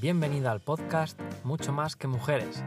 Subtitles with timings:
[0.00, 2.62] Bienvenida al podcast Mucho más que mujeres.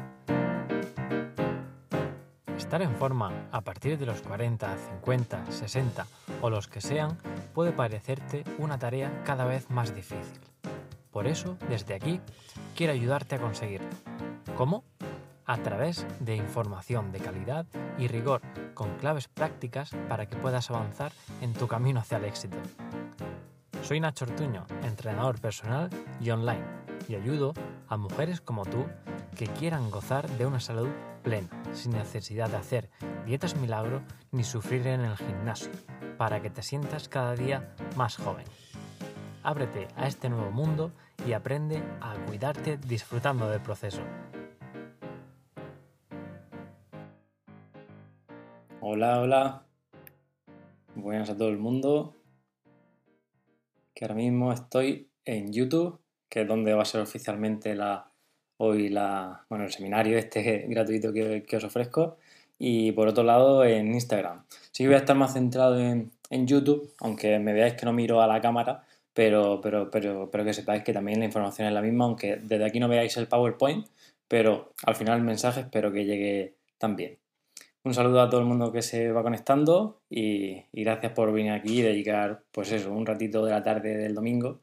[2.58, 6.08] Estar en forma a partir de los 40, 50, 60
[6.42, 7.18] o los que sean
[7.54, 10.42] puede parecerte una tarea cada vez más difícil.
[11.10, 12.20] Por eso, desde aquí,
[12.76, 13.90] quiero ayudarte a conseguirlo.
[14.58, 14.84] ¿Cómo?
[15.46, 17.66] A través de información de calidad
[17.98, 18.42] y rigor
[18.74, 22.58] con claves prácticas para que puedas avanzar en tu camino hacia el éxito.
[23.84, 25.90] Soy Nacho Ortuño, entrenador personal
[26.20, 26.81] y online,
[27.12, 27.54] y ayudo
[27.90, 28.86] a mujeres como tú
[29.36, 30.88] que quieran gozar de una salud
[31.24, 32.90] plena, sin necesidad de hacer
[33.26, 34.02] dietas milagro
[34.32, 35.72] ni sufrir en el gimnasio,
[36.18, 38.46] para que te sientas cada día más joven.
[39.44, 40.94] Ábrete a este nuevo mundo
[41.28, 44.02] y aprende a cuidarte disfrutando del proceso.
[48.80, 49.66] Hola, hola.
[50.96, 52.16] Buenas a todo el mundo
[53.94, 56.01] que ahora mismo estoy en YouTube,
[56.32, 58.10] que es donde va a ser oficialmente la,
[58.58, 62.18] hoy la, bueno, el seminario este gratuito que, os ofrezco.
[62.58, 64.46] Y por otro lado en Instagram.
[64.72, 68.22] Sí que voy a estar más centrado en, YouTube, aunque me veáis que no miro
[68.22, 71.82] a la cámara, pero, pero, pero, pero que sepáis que también la información es la
[71.82, 73.86] misma, aunque desde aquí no veáis el PowerPoint,
[74.30, 77.18] pero al final el mensaje espero que llegue también.
[77.84, 81.80] Un saludo a todo el mundo que se va conectando y, gracias por venir aquí
[81.80, 84.62] y dedicar, pues eso, un ratito de la tarde del domingo,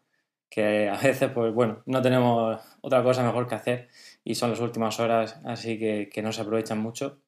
[0.50, 3.88] que a veces, pues bueno, no tenemos otra cosa mejor que hacer
[4.24, 7.20] y son las últimas horas, así que, que no se aprovechan mucho.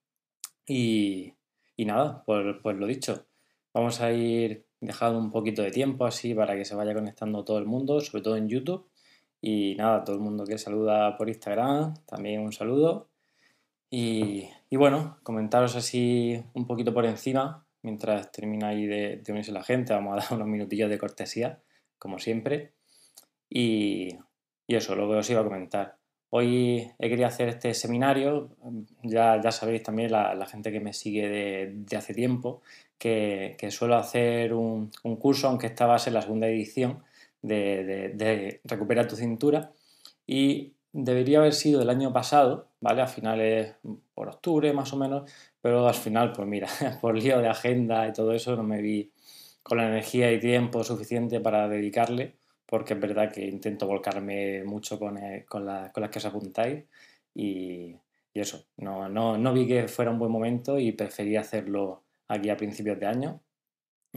[0.72, 1.34] Y,
[1.78, 3.26] nada, pues, pues lo dicho,
[3.74, 7.58] vamos a ir dejando un poquito de tiempo así para que se vaya conectando todo
[7.58, 8.88] el mundo, sobre todo en YouTube.
[9.40, 13.08] Y nada, todo el mundo que saluda por Instagram, también un saludo.
[13.90, 19.92] Y, bueno, comentaros así un poquito por encima, mientras termina ahí de, unirse la gente,
[19.92, 21.62] vamos a dar unos minutillos de cortesía,
[21.98, 22.74] como siempre.
[23.50, 24.16] Y,
[24.68, 25.96] eso, lo que os iba a comentar.
[26.30, 28.50] Hoy he querido hacer este seminario,
[29.02, 32.62] ya, ya sabéis también la, gente que me sigue de, hace tiempo,
[32.96, 37.02] que, suelo hacer un, curso, aunque esta va a ser la segunda edición,
[37.42, 39.72] de, de, Recupera tu cintura.
[40.24, 43.02] Y debería haber sido del año pasado, ¿vale?
[43.02, 43.74] A finales,
[44.14, 45.28] por octubre más o menos,
[45.60, 46.68] pero al final, pues mira,
[47.00, 49.10] por lío de agenda y todo eso, no me vi
[49.62, 52.36] con la energía y tiempo suficiente para dedicarle,
[52.70, 56.84] porque es verdad que intento volcarme mucho con, eh, las que os apuntáis
[57.34, 57.96] y,
[58.32, 62.56] eso, no, no, no vi que fuera un buen momento y preferí hacerlo aquí a
[62.56, 63.40] principios de año.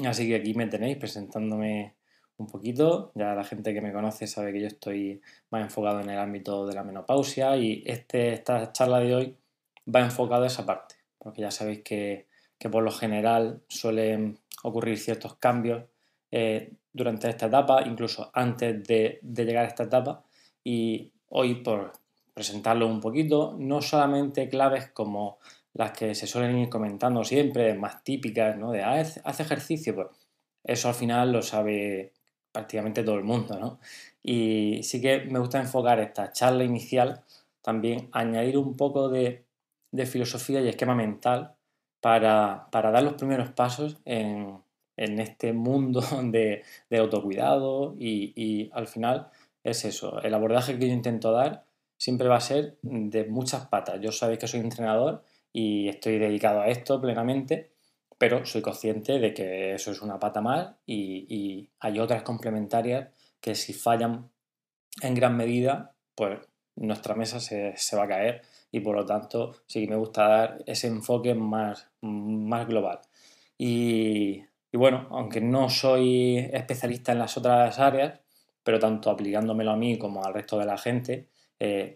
[0.05, 1.95] Así que aquí me tenéis presentándome
[2.37, 3.11] un poquito.
[3.15, 6.67] Ya la gente que me conoce sabe que yo estoy más enfocado en el ámbito
[6.67, 9.37] de la menopausia y este, esta charla de hoy
[9.93, 12.27] va enfocado a esa parte, porque ya sabéis que,
[12.71, 15.83] por lo general suelen ocurrir ciertos cambios
[16.31, 20.23] eh, durante esta etapa, incluso antes de, llegar a esta etapa.
[20.63, 21.91] Y hoy, por
[22.33, 25.39] presentarlo un poquito, no solamente claves como
[25.73, 28.71] las que se suelen ir comentando siempre, más típicas, ¿no?
[28.71, 30.07] De ah, hace ejercicio, pues
[30.63, 32.13] eso al final lo sabe
[32.51, 33.79] prácticamente todo el mundo, ¿no?
[34.21, 37.23] Y sí que me gusta enfocar esta charla inicial
[37.61, 39.45] también, añadir un poco de,
[40.05, 41.55] filosofía y esquema mental
[41.99, 44.62] para, dar los primeros pasos en,
[44.97, 46.63] este mundo de,
[46.97, 49.29] autocuidado y, al final
[49.63, 51.65] es eso, el abordaje que yo intento dar
[51.97, 53.99] siempre va a ser de muchas patas.
[54.01, 55.23] Yo sabéis que soy entrenador
[55.53, 57.73] y estoy dedicado a esto plenamente
[58.23, 63.09] pero soy consciente de que eso es una pata más y, hay otras complementarias
[63.41, 64.29] que si fallan
[65.01, 66.39] en gran medida, pues
[66.77, 70.63] nuestra mesa se, va a caer y por lo tanto sí que me gusta dar
[70.65, 73.01] ese enfoque más, más global.
[73.57, 74.45] Y,
[74.77, 78.19] bueno, aunque no soy especialista en las otras áreas,
[78.63, 81.29] pero tanto aplicándomelo a mí como al resto de la gente,
[81.59, 81.95] eh,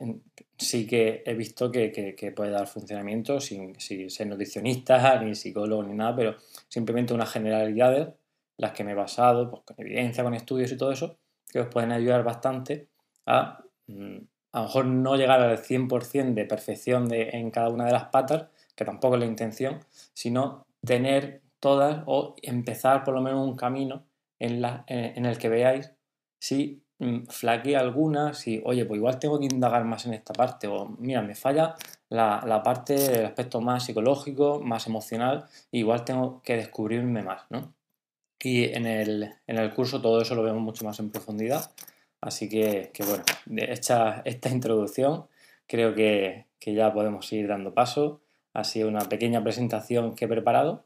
[0.58, 6.16] sí que he visto que, puede dar funcionamiento sin, ser nutricionista, ni psicólogo, ni nada,
[6.16, 6.36] pero
[6.68, 8.10] simplemente unas generalidades,
[8.58, 11.18] las que me he basado, pues, con evidencia, con estudios y todo eso,
[11.52, 12.90] que os pueden ayudar bastante
[13.26, 14.18] a mm,
[14.58, 18.48] a lo mejor no llegar al 100% de perfección en cada una de las patas,
[18.76, 19.80] que tampoco es la intención,
[20.14, 24.06] sino tener todas o empezar por lo menos un camino
[24.40, 25.92] en, la, en el que veáis
[26.40, 30.68] si Mm, flaquee alguna, si, oye, pues igual tengo que indagar más en esta parte,
[30.68, 31.76] o mira, me falla
[32.10, 37.76] la, parte del aspecto más psicológico, más emocional, igual tengo que descubrirme más, ¿no?
[38.42, 41.72] Y en el, curso todo eso lo vemos mucho más en profundidad,
[42.22, 43.24] así que, bueno,
[43.58, 45.28] hecha esta introducción,
[45.68, 48.22] creo que, que ya podemos ir dando paso.
[48.64, 50.86] Sido una pequeña presentación que he preparado,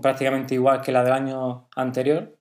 [0.00, 2.36] prácticamente igual que la del año anterior,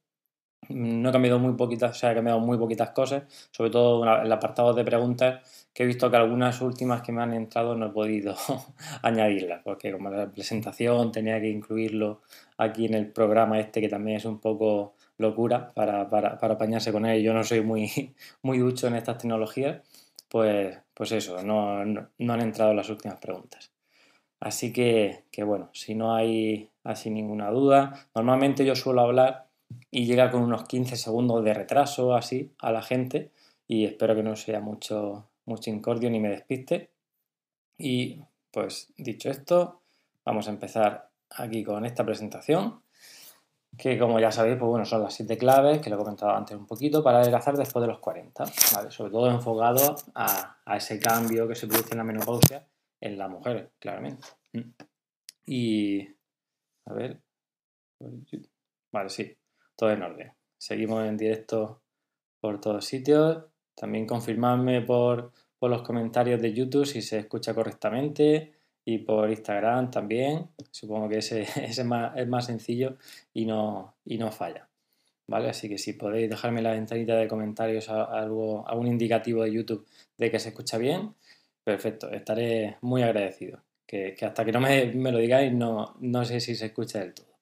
[0.70, 4.32] no he cambiado muy poquitas, o sea, he cambiado muy poquitas cosas, sobre todo el
[4.32, 7.90] apartado de preguntas, que he visto que algunas últimas que me han entrado no he
[7.90, 8.36] podido
[9.02, 12.22] añadirlas, porque como la presentación tenía que incluirlo
[12.58, 16.92] aquí en el programa este, que también es un poco locura para, para, para apañarse
[16.92, 19.82] con él, yo no soy muy, muy ducho en estas tecnologías,
[20.30, 23.72] pues, pues eso, no, no, han entrado las últimas preguntas.
[24.40, 29.48] Así que, que bueno, si no hay así ninguna duda, normalmente yo suelo hablar
[29.92, 33.32] y llega con unos 15 segundos de retraso así a la gente
[33.68, 36.92] y espero que no sea mucho, mucho incordio ni me despiste.
[37.78, 38.22] Y
[38.52, 39.82] pues dicho esto,
[40.24, 42.82] vamos a empezar aquí con esta presentación
[43.78, 46.58] que como ya sabéis, pues bueno, son las siete claves que lo he comentado antes
[46.58, 48.44] un poquito para adelgazar después de los 40,
[48.76, 48.92] ¿vale?
[48.92, 52.68] Sobre todo enfocado a, a, ese cambio que se produce en la menopausia
[53.02, 54.28] en las mujeres, claramente.
[55.46, 56.02] Y,
[56.86, 57.22] a ver,
[58.92, 59.40] vale, sí
[59.80, 60.34] todo en orden.
[60.58, 61.82] Seguimos en directo
[62.42, 63.46] por todos sitios.
[63.76, 65.32] También confirmadme por,
[65.62, 68.59] los comentarios de YouTube si se escucha correctamente
[68.90, 70.50] y por Instagram también.
[70.72, 72.98] Supongo que ese, es, más, sencillo
[73.34, 74.68] y no, y no falla.
[75.28, 75.50] ¿Vale?
[75.50, 79.88] Así que si podéis dejarme la ventanita de comentarios algo, algún indicativo de YouTube
[80.18, 81.14] de que se escucha bien,
[81.64, 83.62] perfecto, estaré muy agradecido.
[83.86, 87.38] Que, hasta que no me, lo digáis no, no sé si se escucha del todo.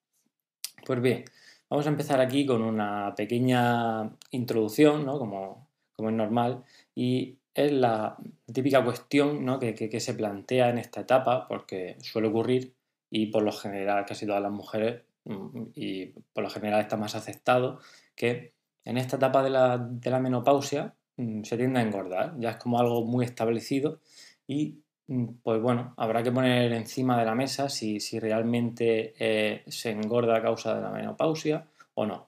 [0.86, 1.26] Pues bien,
[1.70, 5.20] Vamos a empezar aquí con una pequeña introducción, ¿no?
[5.20, 5.68] como,
[5.98, 6.64] como es normal,
[6.96, 8.18] y es la
[8.52, 9.60] típica cuestión ¿no?
[9.60, 12.74] que, que, se plantea en esta etapa, porque suele ocurrir
[13.10, 17.16] y por lo general casi todas las mujeres mm, y por lo general está más
[17.16, 17.80] aceptado
[18.16, 18.54] que
[18.86, 22.58] en esta etapa de la, de la menopausia mm, se tiende a engordar, ya es
[22.58, 24.00] como algo muy establecido
[24.48, 29.92] y Mm, pues bueno, habrá que poner encima de la mesa si, realmente eh, se
[29.92, 31.66] engorda a causa de la menopausia
[31.96, 32.27] o no.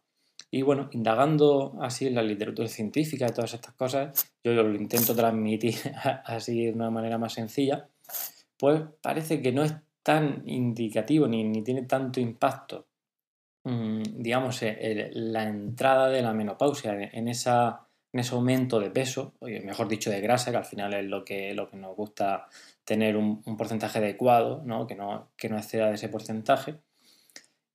[0.51, 5.15] Y bueno, indagando así en la literatura científica y todas estas cosas, yo lo intento
[5.15, 5.75] transmitir
[6.25, 7.87] así de una manera más sencilla,
[8.57, 9.73] pues parece que no es
[10.03, 12.87] tan indicativo ni, tiene tanto impacto,
[13.63, 14.61] mm, digamos,
[15.11, 20.09] la entrada de la menopausia en, esa, en ese aumento de peso, o mejor dicho
[20.09, 22.47] de grasa, que al final es lo que, lo que nos gusta
[22.83, 24.87] tener un, porcentaje adecuado, ¿no?
[24.87, 26.79] Que, no, que, no, exceda de ese porcentaje.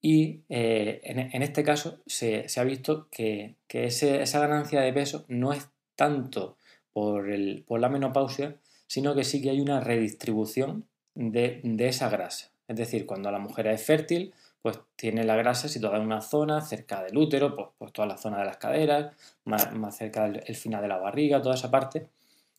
[0.06, 5.70] Y eh, en, este caso se, ha visto que, esa ganancia de peso no es
[5.96, 6.58] tanto
[6.92, 10.84] por, el, por, la menopausia, sino que sí que hay una redistribución
[11.14, 12.50] de, esa grasa.
[12.68, 16.60] Es decir, cuando la mujer es fértil, pues tiene la grasa situada en una zona
[16.60, 19.14] cerca del útero, pues, pues toda la zona de las caderas,
[19.46, 22.08] más, más cerca del final de la barriga, toda esa parte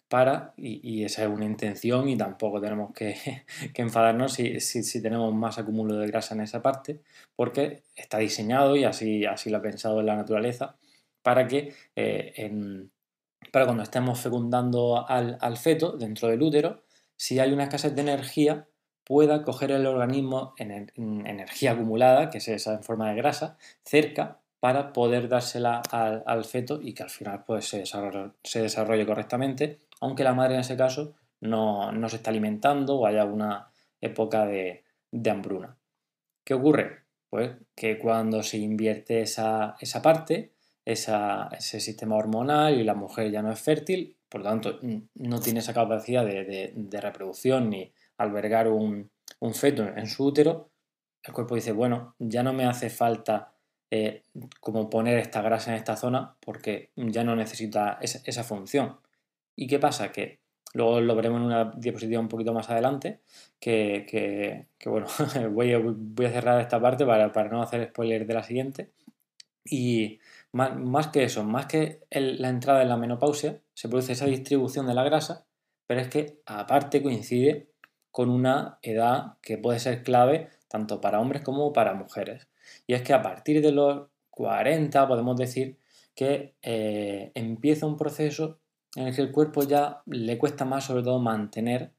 [0.07, 3.15] para, y, esa es una intención y tampoco tenemos que,
[3.75, 7.01] enfadarnos si, tenemos más acúmulo de grasa en esa parte,
[7.35, 10.77] porque está diseñado y así, así lo ha pensado en la naturaleza,
[11.23, 12.87] para que eh,
[13.51, 16.83] para cuando estemos fecundando al, feto dentro del útero,
[17.15, 18.67] si hay una escasez de energía,
[19.03, 20.91] pueda coger el organismo en,
[21.25, 26.79] energía acumulada, que es esa en forma de grasa, cerca para poder dársela al, feto
[26.81, 31.15] y que al final pues, se, se desarrolle correctamente aunque la madre en ese caso
[31.42, 33.69] no, se está alimentando o haya una
[34.01, 34.83] época de,
[35.30, 35.77] hambruna.
[36.44, 37.03] ¿Qué ocurre?
[37.30, 40.53] Pues que cuando se invierte esa, parte,
[40.83, 44.79] ese sistema hormonal y la mujer ya no es fértil, por lo tanto
[45.15, 49.12] no tiene esa capacidad de, reproducción ni albergar un,
[49.53, 50.72] feto en su útero,
[51.24, 53.53] el cuerpo dice, bueno, ya no me hace falta
[53.89, 54.24] eh,
[54.60, 59.00] como poner esta grasa en esta zona porque ya no necesita esa función.
[59.55, 60.12] ¿Y qué pasa?
[60.12, 60.39] Que
[60.74, 63.21] luego lo veremos en una diapositiva un poquito más adelante,
[63.59, 65.07] que, bueno,
[65.51, 68.91] voy a, voy a, cerrar esta parte para, no hacer spoiler de la siguiente.
[69.63, 70.19] Y
[70.51, 74.93] más, que eso, más que la entrada en la menopausia, se produce esa distribución de
[74.93, 75.45] la grasa,
[75.88, 77.69] pero es que aparte coincide
[78.12, 82.47] con una edad que puede ser clave tanto para hombres como para mujeres.
[82.88, 85.77] Y es que a partir de los 40 podemos decir
[86.15, 88.59] que eh, empieza un proceso
[88.95, 91.91] en el que el cuerpo ya le cuesta más sobre todo mantener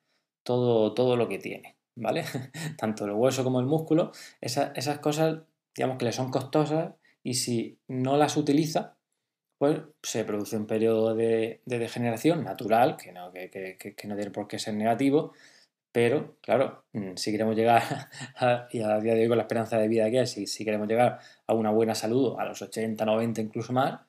[0.43, 2.25] todo, todo lo que tiene, ¿vale?
[2.79, 5.41] Tanto el hueso como el músculo, esas cosas,
[5.75, 8.97] digamos que le son costosas y si no las utiliza,
[9.59, 14.59] pues se produce un periodo de, degeneración natural, que no, que, no tiene por qué
[14.59, 15.33] ser negativo,
[15.93, 17.83] pero claro, mm, si queremos llegar,
[18.37, 20.65] a, y a día de hoy con la esperanza de vida que hay, si, si
[20.65, 24.01] queremos llegar a una buena salud, a los 80, 90, incluso más,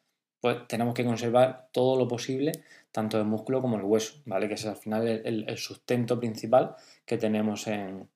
[0.42, 2.52] pues tenemos que conservar todo lo posible,
[2.92, 4.48] tanto el músculo como el hueso, ¿vale?
[4.48, 6.76] Que es al final el, sustento principal
[7.06, 8.10] que tenemos en,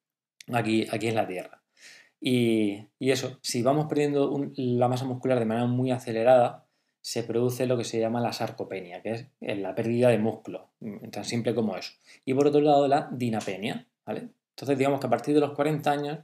[0.51, 1.61] aquí, aquí en la Tierra.
[2.19, 6.67] Y, eso, si vamos perdiendo la masa muscular de manera muy acelerada,
[7.01, 11.09] se produce lo que se llama la sarcopenia, que es la pérdida de músculo, mm,
[11.09, 11.93] tan simple como eso.
[12.25, 14.29] Y por otro lado, la dinapenia, ¿vale?
[14.51, 16.19] Entonces, digamos que a partir de los 40 años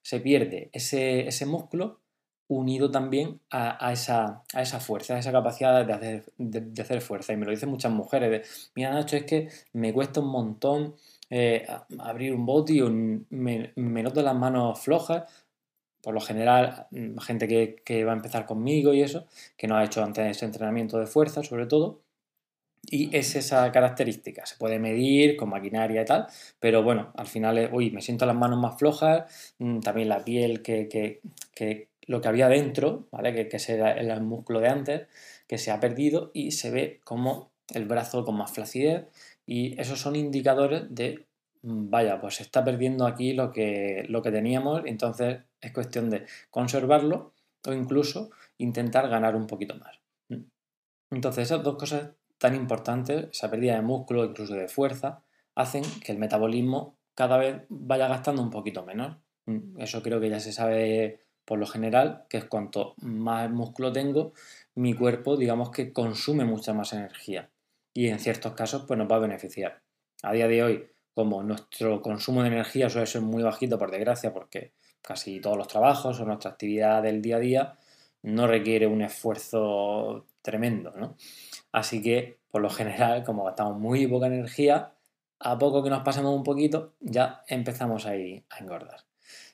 [0.00, 2.00] se pierde ese, músculo
[2.48, 7.32] unido también a, esa, a, esa, fuerza, a esa capacidad de hacer, de, hacer, fuerza.
[7.32, 8.42] Y me lo dicen muchas mujeres, de,
[8.74, 10.94] mira Nacho, es que me cuesta un montón
[11.30, 11.66] eh,
[11.98, 15.24] abrir un bote y me, noto las manos flojas.
[16.02, 19.76] Por lo general, mm, gente que, que, va a empezar conmigo y eso, que no
[19.76, 22.02] ha hecho antes ese entrenamiento de fuerza, sobre todo,
[22.90, 24.44] y es esa característica.
[24.46, 26.26] Se puede medir con maquinaria y tal,
[26.58, 30.24] pero bueno, al final, es, uy, me siento las manos más flojas, mm, también la
[30.24, 30.88] piel que,
[31.54, 33.32] que lo que había dentro, ¿vale?
[33.32, 35.06] Que, que era el músculo de antes,
[35.46, 39.06] que se ha perdido y se ve como el brazo con más flacidez
[39.46, 41.26] y esos son indicadores de,
[41.62, 46.10] mm, vaya, pues se está perdiendo aquí lo que, lo que teníamos, entonces es cuestión
[46.10, 47.34] de conservarlo
[47.66, 50.00] o incluso intentar ganar un poquito más.
[50.28, 50.44] Mm.
[51.12, 55.22] Entonces esas dos cosas tan importantes, esa pérdida de músculo, incluso de fuerza,
[55.54, 59.16] hacen que el metabolismo cada vez vaya gastando un poquito menos.
[59.46, 61.20] Mm, eso creo que ya se sabe
[61.52, 64.32] por lo general, que es cuanto más músculo tengo,
[64.74, 67.50] mi cuerpo, digamos que consume mucha más energía.
[67.92, 69.82] Y en ciertos casos, pues nos va a beneficiar.
[70.22, 74.32] A día de hoy, como nuestro consumo de energía suele ser muy bajito, por desgracia,
[74.32, 77.74] porque casi todos los trabajos o nuestra actividad del día a día
[78.22, 81.18] no requiere un esfuerzo tremendo, ¿no?
[81.70, 84.94] Así que, por lo general, como gastamos muy poca energía,
[85.38, 89.00] a poco que nos pasemos un poquito, ya empezamos ahí a engordar.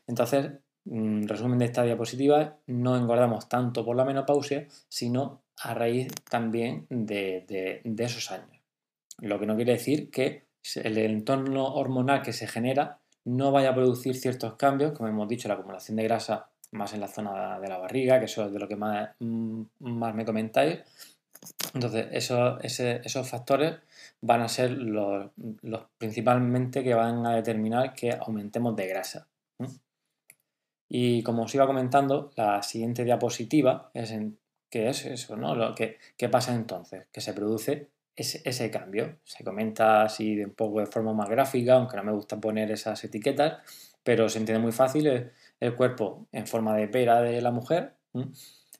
[0.06, 0.52] Entonces,
[0.85, 7.82] resumen de esta diapositiva, no engordamos tanto por la menopausia, sino a raíz también de,
[7.85, 8.61] de esos años.
[9.18, 10.44] Lo que no quiere decir que
[10.76, 15.49] el entorno hormonal que se genera no vaya a producir ciertos cambios, como hemos dicho,
[15.49, 18.58] la acumulación de grasa más en la zona de la barriga, que eso es de
[18.58, 20.80] lo que más, mm, más me comentáis.
[21.75, 23.76] Entonces, esos, esos factores
[24.20, 25.30] van a ser los,
[25.99, 29.28] principalmente que van a determinar que aumentemos de grasa.
[30.88, 34.38] Y como os iba comentando, la siguiente diapositiva es en,
[34.71, 35.37] ¿qué es eso?
[35.37, 35.54] ¿no?
[35.54, 37.07] Lo que, ¿Qué pasa entonces?
[37.12, 39.18] Que se produce ese, ese, cambio.
[39.25, 42.71] Se comenta así de un poco de forma más gráfica, aunque no me gusta poner
[42.71, 43.59] esas etiquetas,
[44.02, 45.30] pero se entiende muy fácil
[45.61, 47.95] el cuerpo en forma de pera de la mujer,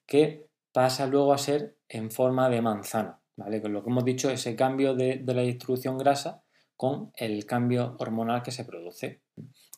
[0.07, 3.61] que pasa luego a ser en forma de manzana, ¿vale?
[3.61, 6.43] Con lo que hemos dicho, ese cambio de, la distribución grasa
[6.77, 9.21] con el cambio hormonal que se produce.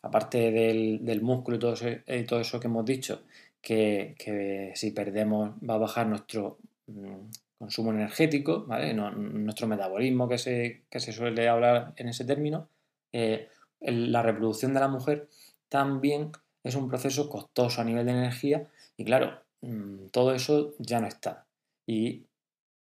[0.02, 3.22] Aparte del, músculo y todo, eso, y todo, eso, que hemos dicho,
[3.60, 8.94] que, si perdemos va a bajar nuestro mm, consumo energético, ¿vale?
[8.94, 12.68] nuestro metabolismo que se, se, suele hablar en ese término,
[13.12, 13.48] eh,
[13.80, 15.28] la reproducción de la mujer
[15.68, 21.00] también es un proceso costoso a nivel de energía y claro, mm, todo eso ya
[21.00, 21.46] no está.
[21.86, 22.24] Y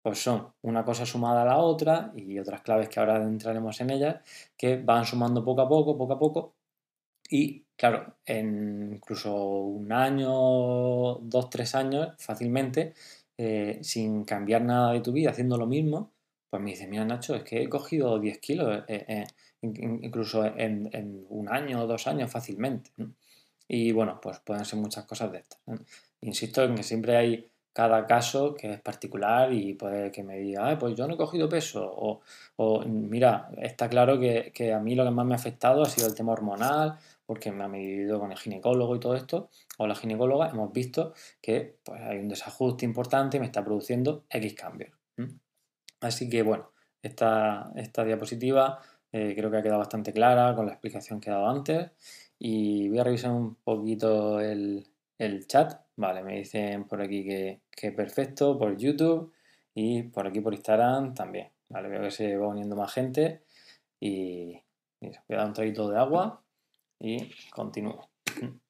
[0.01, 3.89] pues son una cosa sumada a la otra y otras claves que ahora entraremos en
[3.89, 4.21] ellas
[4.57, 6.53] que van sumando poco a poco, poco a poco
[7.29, 12.93] y claro, en incluso un año, dos, tres años fácilmente,
[13.37, 16.11] eh, sin cambiar nada de tu vida, haciendo lo mismo,
[16.49, 19.27] pues me dice, mira Nacho, es que he cogido 10 kilos, eh, eh,
[19.61, 22.91] incluso en, un año o dos años fácilmente.
[23.67, 25.59] Y bueno, pues pueden ser muchas cosas de estas.
[26.21, 30.77] Insisto en que siempre hay cada caso que es particular y puede que me diga,
[30.77, 32.21] pues yo no he cogido peso.
[32.57, 36.07] O, mira, está claro que, a mí lo que más me ha afectado ha sido
[36.07, 36.97] el tema hormonal,
[37.29, 41.13] porque me ha medido con el ginecólogo y todo esto, o la ginecóloga, hemos visto
[41.39, 44.97] que pues, hay un desajuste importante y me está produciendo X cambios.
[46.01, 46.71] Así que bueno,
[47.03, 48.79] esta, esta diapositiva
[49.11, 51.91] eh, creo que ha quedado bastante clara con la explicación que he dado antes
[52.39, 54.87] y voy a revisar un poquito el,
[55.45, 55.81] chat.
[55.97, 59.31] Vale, me dicen por aquí que, perfecto, por YouTube
[59.75, 61.51] y por aquí por Instagram también.
[61.67, 63.43] Vale, veo que se va uniendo más gente
[63.99, 64.59] y
[64.99, 66.41] voy a dar un traguito de agua
[66.99, 68.09] y continúo.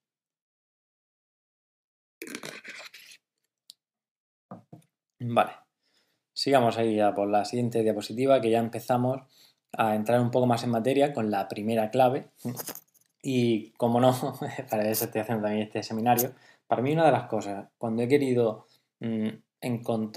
[5.21, 5.51] Vale,
[6.33, 9.21] sigamos ahí ya por la siguiente diapositiva que ya empezamos
[9.73, 12.29] a entrar un poco más en materia con la primera clave.
[13.21, 14.13] Y como no,
[14.69, 16.33] para eso estoy haciendo también este seminario,
[16.67, 18.67] para mí una de las cosas, cuando he querido,
[18.99, 19.27] mm,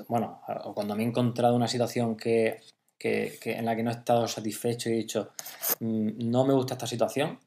[0.08, 0.40] bueno,
[0.74, 2.60] cuando me he encontrado una situación que,
[3.00, 5.32] en la que no he estado satisfecho y he dicho,
[5.80, 7.40] mm, no me gusta esta situación,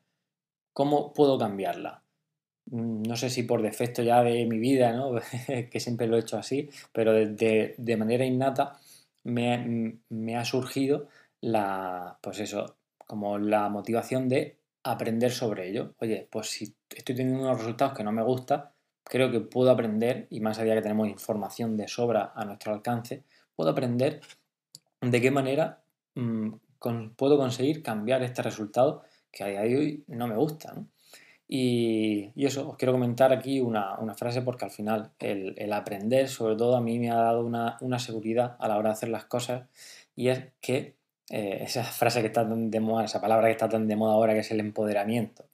[0.75, 2.03] ¿cómo puedo cambiarla?
[2.67, 5.13] Mm, no sé si por defecto ya de mi vida, ¿no?
[5.71, 8.77] que siempre lo he hecho así, pero de, de manera innata
[9.23, 11.07] me, me, ha surgido
[11.41, 12.77] la, pues eso,
[13.07, 15.95] como la motivación de aprender sobre ello.
[15.99, 18.65] Oye, pues si estoy teniendo unos resultados que no me gustan,
[19.03, 23.23] creo que puedo aprender, y más allá que tenemos información de sobra a nuestro alcance,
[23.55, 24.19] puedo aprender
[25.01, 25.83] de qué manera
[26.15, 26.55] mm,
[27.15, 29.03] puedo conseguir cambiar este resultado
[29.35, 30.73] que a día de hoy no me gusta.
[31.47, 36.75] Y, eso, os quiero comentar aquí una, frase porque al final el, aprender, sobre todo,
[36.75, 39.67] a mí me ha dado una, seguridad a la hora de hacer las cosas
[40.15, 40.95] y es que
[41.29, 44.13] eh, esa frase que está tan de moda, esa palabra que está tan de moda
[44.13, 45.45] ahora que es el empoderamiento.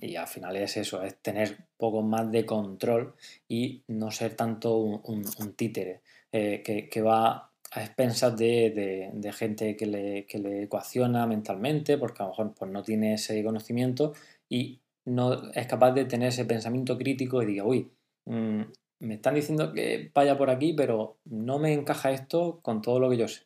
[0.00, 3.14] Y al final es eso, es tener poco más de control
[3.48, 5.24] y no ser tanto un,
[5.56, 6.00] títere
[6.32, 12.26] eh, que, va a expensas de, gente que le, que le, ecuaciona mentalmente porque a
[12.26, 14.12] lo mejor pues, no tiene ese conocimiento
[14.48, 17.90] y no es capaz de tener ese pensamiento crítico y diga, uy,
[18.26, 18.62] mm,
[19.00, 23.08] me están diciendo que vaya por aquí, pero no me encaja esto con todo lo
[23.08, 23.42] que yo sé.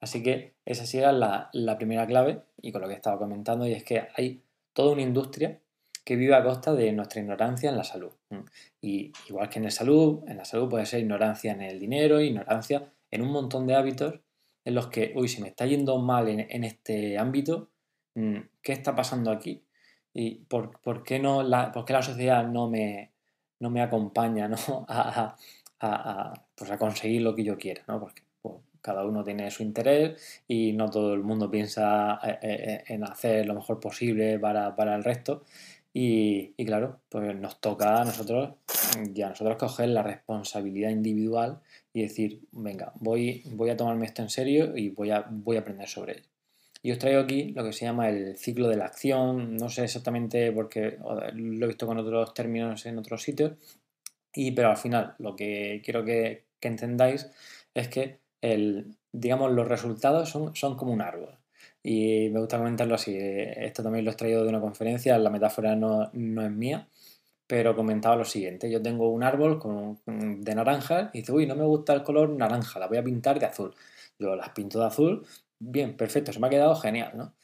[0.00, 3.72] Así que esa sería la, la primera clave y con lo que estaba comentando, y
[3.72, 5.58] es que hay toda una industria
[6.04, 8.12] que vive a costa de nuestra ignorancia en la salud.
[8.80, 12.20] Y igual que en la salud, en la salud puede ser ignorancia en el dinero,
[12.20, 14.20] ignorancia en un montón de hábitos
[14.68, 17.70] en los que, uy, si me está yendo mal en, este ámbito,
[18.14, 19.64] mm, ¿qué está pasando aquí?
[20.12, 23.12] ¿Y por, por qué, no la, por qué la sociedad no me,
[23.60, 24.58] no me acompaña ¿no?
[24.88, 25.36] A,
[25.80, 27.82] a, pues a, conseguir lo que yo quiera?
[27.88, 27.98] ¿no?
[27.98, 32.64] Porque pues, cada uno tiene su interés y no todo el mundo piensa eh, eh,
[32.72, 35.44] eh, en hacer lo mejor posible para, para el resto.
[35.94, 38.50] Y, y, claro, pues nos toca a nosotros
[39.14, 41.60] y a nosotros coger la responsabilidad individual
[41.98, 45.60] y decir, venga, voy, voy a tomarme esto en serio y voy a, voy a
[45.60, 46.28] aprender sobre ello.
[46.80, 49.84] Y os traigo aquí lo que se llama el ciclo de la acción, no sé
[49.84, 50.98] exactamente porque
[51.34, 53.52] lo he visto con otros términos en otros sitios,
[54.32, 57.28] y, pero al final lo que quiero que, entendáis
[57.74, 61.36] es que el, digamos, los resultados son, son como un árbol.
[61.82, 65.74] Y me gusta comentarlo así, esto también lo he traído de una conferencia, la metáfora
[65.74, 66.88] no, no es mía,
[67.48, 69.58] pero comentaba lo siguiente, yo tengo un árbol
[70.06, 73.40] de naranjas y dice, uy, no me gusta el color naranja, la voy a pintar
[73.40, 73.74] de azul.
[74.18, 75.26] Yo las pinto de azul,
[75.58, 77.34] bien, perfecto, se me ha quedado genial, ¿no?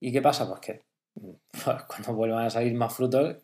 [0.00, 0.48] ¿Y qué pasa?
[0.48, 0.82] Pues que
[1.86, 3.36] cuando vuelvan a salir más frutos,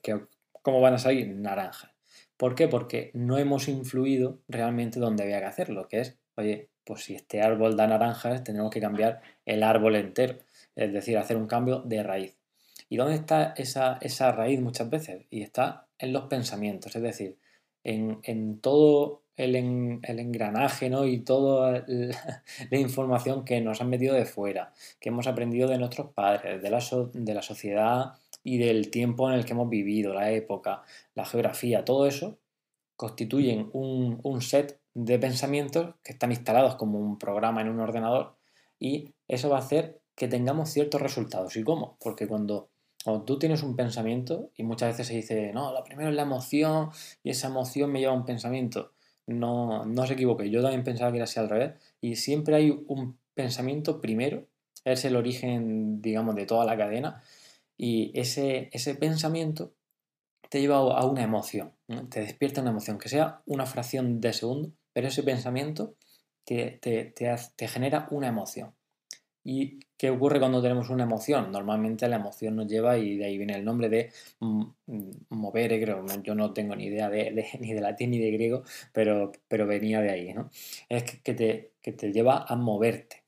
[0.63, 1.29] ¿cómo van a salir?
[1.29, 1.93] Naranjas.
[2.39, 2.69] ¿Por qué?
[2.69, 7.43] Porque no hemos influido realmente donde había que hacerlo, que es, oye, pues si este
[7.43, 10.39] árbol da naranjas, tenemos que cambiar el árbol entero,
[10.75, 12.38] es decir, hacer un cambio de raíz.
[12.89, 15.27] ¿Y dónde está esa, esa raíz muchas veces?
[15.31, 17.39] Y está en los pensamientos, es decir,
[17.85, 21.07] en, todo el, engranaje ¿no?
[21.07, 26.13] y toda la, información que nos han metido de fuera, que hemos aprendido de nuestros
[26.13, 26.81] padres, de la,
[27.13, 30.83] de la sociedad y del tiempo en el que hemos vivido, la época,
[31.15, 32.39] la geografía, todo eso
[32.97, 38.37] constituyen un, un set de pensamientos que están instalados como un programa en un ordenador
[38.81, 41.57] y eso va a hacer que tengamos ciertos resultados.
[41.57, 41.97] ¿Y cómo?
[42.01, 42.71] Porque cuando
[43.27, 46.91] tú tienes un pensamiento y muchas veces se dice, no, lo primero es la emoción
[47.23, 48.93] y esa emoción me lleva a un pensamiento.
[49.27, 52.85] No, no se equivoque, yo también pensaba que era así al revés y siempre hay
[52.89, 54.47] un pensamiento primero,
[54.85, 57.23] es el origen, digamos, de toda la cadena
[57.77, 59.75] y ese, ese pensamiento
[60.49, 61.73] te lleva a una emoción,
[62.09, 65.95] te despierta una emoción, que sea una fracción de segundo, pero ese pensamiento
[66.45, 68.75] te, te, te genera una emoción.
[69.45, 71.53] ¿Y qué ocurre cuando tenemos una emoción?
[71.53, 74.63] Normalmente la emoción nos lleva, y de ahí viene el nombre de mm,
[75.31, 79.33] mover, creo, yo no tengo ni idea de, ni de latín ni de griego, pero,
[79.49, 80.51] pero venía de ahí, ¿no?
[80.89, 83.25] Es que te, que te lleva a moverte.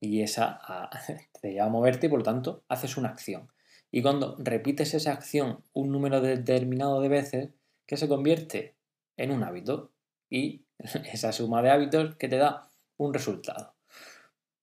[0.00, 0.60] Y esa
[1.40, 3.48] te lleva a moverte y por lo tanto haces una acción.
[3.90, 7.50] Y cuando repites esa acción un número determinado de veces,
[7.86, 8.76] que se convierte
[9.16, 9.92] en un hábito.
[10.30, 10.66] Y
[11.12, 13.73] esa suma de hábitos que te da un resultado.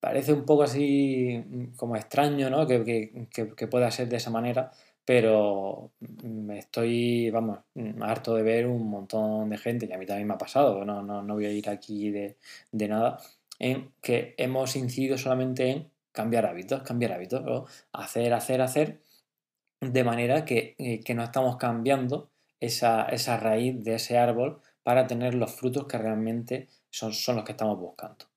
[0.01, 2.65] Parece un poco así mm, como extraño, ¿no?
[2.67, 3.27] Que,
[3.69, 4.71] pueda ser de esa manera,
[5.05, 5.91] pero
[6.23, 10.27] me estoy, vamos, mm, harto de ver un montón de gente, y a mí también
[10.27, 12.37] me ha pasado, no, no, no voy a ir aquí de,
[12.71, 13.19] nada,
[13.59, 19.01] en que hemos incidido solamente en cambiar hábitos, cambiar hábitos, o hacer, hacer, hacer,
[19.81, 25.35] de manera que, eh, no estamos cambiando esa, esa, raíz de ese árbol para tener
[25.35, 28.30] los frutos que realmente son, son los que estamos buscando.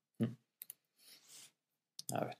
[2.12, 2.36] A ver.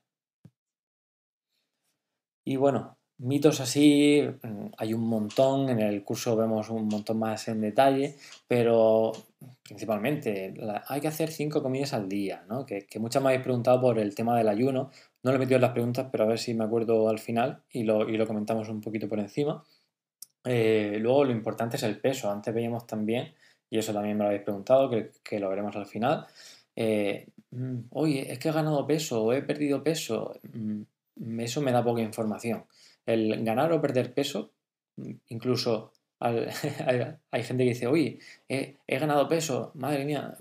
[2.45, 7.47] Y bueno, mitos así mm, hay un montón, en el curso vemos un montón más
[7.47, 8.15] en detalle,
[8.47, 9.11] pero
[9.63, 10.53] principalmente
[10.87, 12.65] hay que hacer cinco comidas al día, ¿no?
[12.65, 14.91] Que, muchas me habéis preguntado por el tema del ayuno,
[15.23, 17.63] no lo he metido en las preguntas, pero a ver si me acuerdo al final
[17.71, 19.63] y lo, y lo comentamos un poquito por encima.
[20.43, 23.33] Eh, luego lo importante es el peso, antes veíamos también,
[23.69, 26.27] y eso también me lo habéis preguntado, que, que lo veremos al final,
[26.75, 27.27] eh,
[27.91, 32.01] oye, es que he ganado peso o he perdido peso, mm, eso me da poca
[32.01, 32.65] información.
[33.05, 34.51] el ganar o perder peso,
[35.29, 40.35] incluso hay gente que dice, oye, he, ganado peso, madre mía,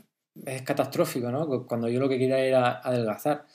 [0.46, 1.66] es catastrófico, ¿no?
[1.66, 3.46] Cuando yo lo que quería era adelgazar.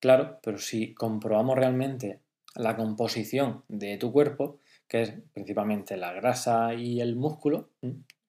[0.00, 2.20] Claro, pero si comprobamos realmente
[2.54, 7.70] la composición de tu cuerpo, que es principalmente la grasa y el músculo,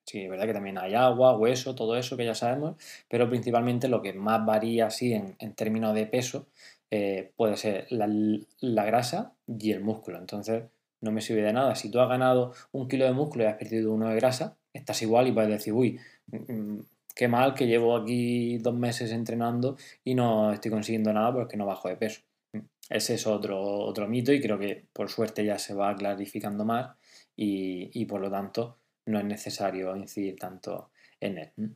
[0.05, 2.75] sí, es verdad que también hay agua, hueso, todo eso que ya sabemos,
[3.09, 6.47] pero principalmente lo que más varía así en, términos de peso
[6.91, 8.07] eh, puede ser la,
[8.59, 10.17] la grasa y el músculo.
[10.17, 10.63] Entonces,
[11.01, 11.75] no me sirve de nada.
[11.75, 15.01] Si tú has ganado un kilo de músculo y has perdido uno de grasa, estás
[15.01, 16.79] igual y puedes decir, uy, mm,
[17.15, 21.65] qué mal que llevo aquí dos meses entrenando y no estoy consiguiendo nada porque no
[21.65, 22.21] bajo de peso.
[22.89, 26.95] Ese es otro, otro mito y creo que por suerte ya se va clarificando más
[27.35, 31.75] y, por lo tanto no es necesario incidir tanto en él.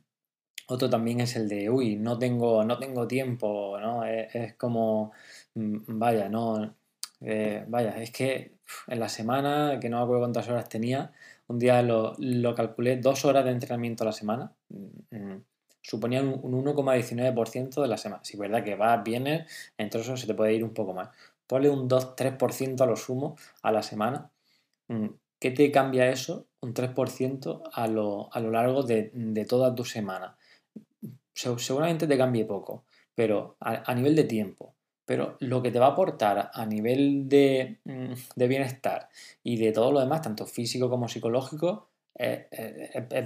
[0.68, 4.04] Otro también es el de, uy, no tengo, no tengo tiempo, ¿no?
[4.04, 5.12] Es, como,
[5.54, 6.76] mm, vaya, no,
[7.20, 8.52] eh, vaya, es que
[8.86, 11.12] en la semana, que no me acuerdo cuántas horas tenía,
[11.48, 12.14] un día lo,
[12.54, 15.44] calculé, dos horas de entrenamiento a la semana, mm, mm,
[15.82, 18.22] suponían un 1,19% de la semana.
[18.24, 21.08] Si es verdad que vas, vienes, entonces se te puede ir un poco más.
[21.46, 24.30] Ponle un 2-3% a lo sumo a la semana.
[25.40, 26.46] ¿Qué te cambia eso?
[26.60, 30.36] Un 3% a lo, a lo largo de, toda tu semana.
[31.32, 34.74] Seguramente te cambie poco, pero a nivel de tiempo,
[35.10, 39.08] pero lo que te va a aportar a nivel de, mm, bienestar
[39.42, 42.46] y de todo lo demás, tanto físico como psicológico, es,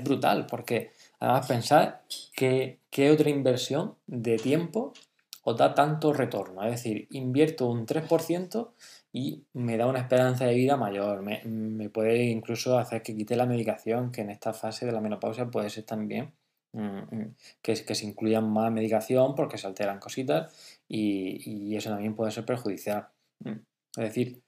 [0.03, 2.79] brutal, porque además pensar que,
[3.13, 4.95] otra inversión de tiempo
[5.43, 6.65] os da tanto retorno.
[6.65, 8.73] Es decir, invierto un 3%
[9.15, 11.23] y me da una esperanza de vida mayor.
[11.23, 15.51] Me, puede incluso hacer que quite la medicación, que en esta fase de la menopausia
[15.51, 16.35] puede ser también
[16.75, 22.17] Mm, mm, que, que se incluyan más medicación porque se alteran cositas y, eso también
[22.17, 23.09] puede ser perjudicial.
[23.41, 23.51] Mm,
[23.97, 24.43] es decir,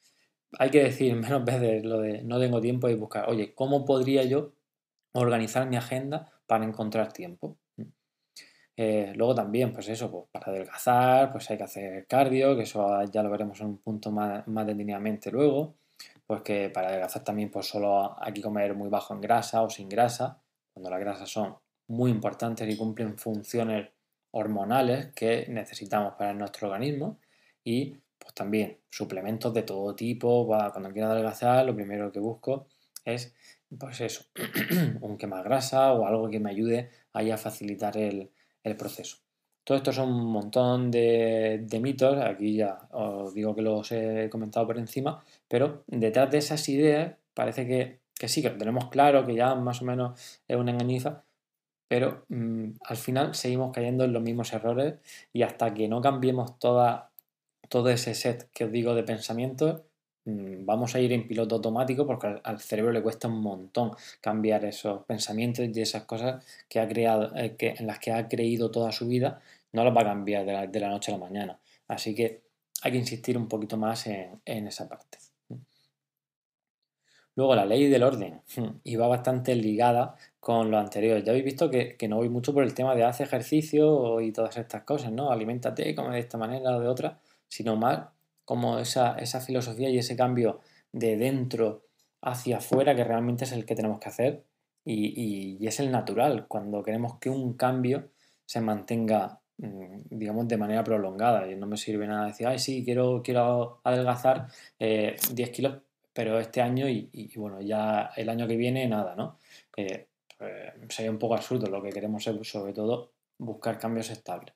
[0.59, 4.25] hay que decir menos veces lo de no tengo tiempo y buscar, oye, ¿cómo podría
[4.25, 4.53] yo
[5.13, 7.59] organizar mi agenda para encontrar tiempo?
[8.77, 13.03] Eh, luego también, pues eso, pues para adelgazar, pues hay que hacer cardio, que eso
[13.05, 15.77] ya lo veremos en un punto más, más detenidamente luego.
[16.27, 19.71] Pues que para adelgazar también, pues solo hay que comer muy bajo en grasa o
[19.71, 21.57] sin grasa, cuando las grasas son
[21.89, 23.89] muy importantes y cumplen funciones
[24.33, 27.19] hormonales que necesitamos para nuestro organismo
[27.65, 32.67] y pues también suplementos de todo tipo, cuando quiero adelgazar lo primero que busco
[33.05, 33.35] es
[33.79, 34.25] pues eso,
[35.01, 38.31] un quema grasa o algo que me ayude ahí a facilitar el,
[38.75, 39.19] proceso.
[39.63, 44.67] Todo esto son un montón de, mitos, aquí ya os digo que los he comentado
[44.67, 49.27] por encima, pero detrás de esas ideas parece que, que sí, que lo tenemos claro,
[49.27, 51.25] que ya más o menos es una engañiza,
[51.89, 54.95] pero mm, al final seguimos cayendo en los mismos errores
[55.33, 57.11] y hasta que no cambiemos toda,
[57.69, 59.83] todo ese set que os digo de pensamientos,
[60.27, 65.05] vamos a ir en piloto automático porque al, cerebro le cuesta un montón cambiar esos
[65.05, 68.93] pensamientos y esas cosas que ha creado, eh, que, en las que ha creído toda
[68.93, 69.41] su vida,
[69.73, 71.59] no las va a cambiar de la, noche a la mañana.
[71.89, 72.43] Así que
[72.83, 75.19] hay que insistir un poquito más en, en esa parte.
[77.37, 78.41] Luego la ley del orden,
[78.83, 81.23] y va bastante ligada con lo anterior.
[81.23, 84.57] Ya habéis visto que, no voy mucho por el tema de hace ejercicio y todas
[84.57, 85.31] estas cosas, ¿no?
[85.31, 88.09] Aliméntate, come de esta manera o de otra, sino más
[88.47, 90.61] como esa, esa filosofía y ese cambio
[90.93, 91.83] de dentro
[92.23, 94.45] hacia afuera que realmente es el que tenemos que hacer
[94.85, 98.09] y, y, es el natural, cuando queremos que un cambio
[98.47, 101.51] se mantenga mm, digamos, de manera prolongada.
[101.51, 104.47] Y no me sirve nada decir, ay, sí, quiero, quiero adelgazar
[104.79, 105.83] 10 eh, kilos
[106.17, 109.39] pero este año y, bueno, ya el año que viene nada, ¿no?
[109.71, 110.07] Pues,
[110.89, 114.55] sería un poco absurdo, lo que queremos es sobre todo buscar cambios estables.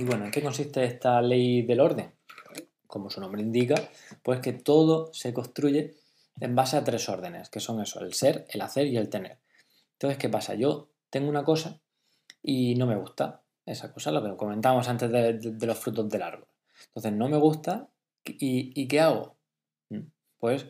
[0.00, 2.10] Y bueno, ¿en qué consiste esta ley del orden?
[2.86, 3.74] Como su nombre indica,
[4.22, 5.94] pues que todo se construye
[6.40, 9.40] en base a tres órdenes, que son eso, el ser, el hacer y el tener.
[9.92, 10.54] Entonces, ¿qué pasa?
[10.54, 11.82] Yo tengo una cosa
[12.42, 16.48] y no me gusta esa cosa, lo que comentábamos antes de los frutos del árbol.
[16.86, 17.90] Entonces no me gusta
[18.24, 19.36] y, ¿qué hago?
[19.90, 20.06] Mm,
[20.38, 20.64] pues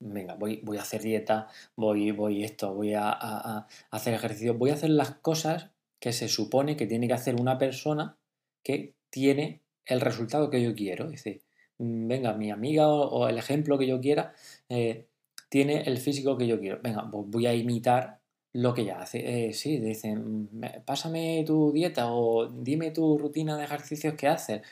[0.00, 4.74] venga, voy, voy a hacer dieta, voy, voy esto, voy a, hacer ejercicio, voy a
[4.74, 8.18] hacer las cosas que se supone que tiene que hacer una persona
[8.62, 11.08] que tiene el resultado que yo quiero.
[11.08, 11.42] Dice,
[11.78, 14.34] mm, venga, mi amiga o, el ejemplo que yo quiera
[14.68, 15.06] eh,
[15.48, 16.80] tiene el físico que yo quiero.
[16.82, 18.20] Venga, pues voy a imitar
[18.52, 19.48] lo que ella hace.
[19.48, 20.48] Eh, sí, dicen,
[20.84, 24.62] pásame tu dieta o dime tu rutina de ejercicios que haces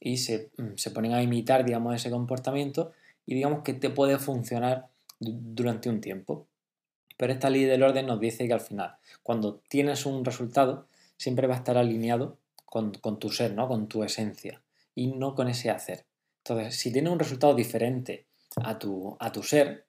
[0.00, 2.92] y mm, se, ponen a imitar, digamos, ese comportamiento
[3.24, 6.46] y digamos que te puede funcionar durante un tiempo.
[7.16, 11.46] Pero esta ley del orden nos dice que al final, cuando tienes un resultado, siempre
[11.46, 13.68] va a estar alineado con, tu ser, ¿no?
[13.68, 14.62] con tu esencia.
[14.94, 16.06] y no con ese hacer.
[16.38, 18.26] Entonces, si tienes un resultado diferente
[18.56, 19.86] a tu, a tu ser,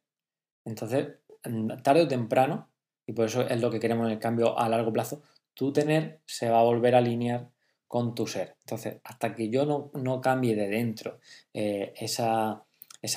[0.66, 1.08] entonces,
[1.46, 2.70] mm, tarde o temprano,
[3.06, 5.22] y por eso es lo que queremos en el cambio a largo plazo,
[5.54, 7.50] tu tener se va a volver a alinear
[7.88, 8.56] con tu ser.
[8.60, 11.20] Entonces, hasta que yo no, cambie de dentro
[11.54, 12.66] eh, esa,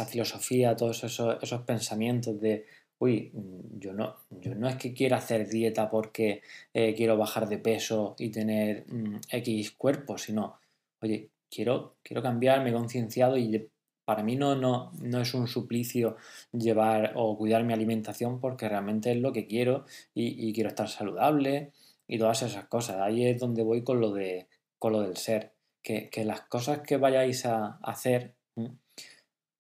[0.08, 2.66] filosofía, todos esos, esos, pensamientos de,
[3.00, 3.32] uy,
[3.78, 6.42] yo no, yo no es que quiera hacer dieta porque
[6.74, 10.60] eh, quiero bajar de peso y tener mm, X cuerpo, sino,
[11.00, 13.68] oye, quiero, quiero cambiar, concienciado y
[14.04, 16.16] para mí no, no, no es un suplicio
[16.52, 21.72] llevar o cuidar mi alimentación porque realmente es lo que quiero y, quiero estar saludable
[22.06, 22.96] y todas esas cosas.
[23.00, 24.46] Ahí es donde voy con lo, de,
[24.78, 25.52] con lo del ser.
[25.82, 28.66] Que, las cosas que vayáis a hacer mm,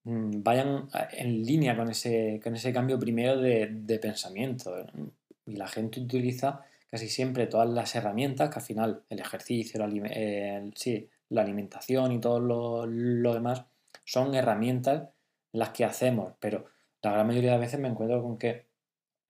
[0.04, 4.74] vayan en línea con ese, con ese cambio primero de, pensamiento.
[5.46, 11.42] Y la gente utiliza casi siempre todas las herramientas, que al final el ejercicio, la
[11.42, 13.64] alimentación y todo lo, lo demás
[14.04, 15.10] son herramientas
[15.52, 16.66] las que hacemos, pero
[17.02, 18.66] la gran mayoría de veces me encuentro con que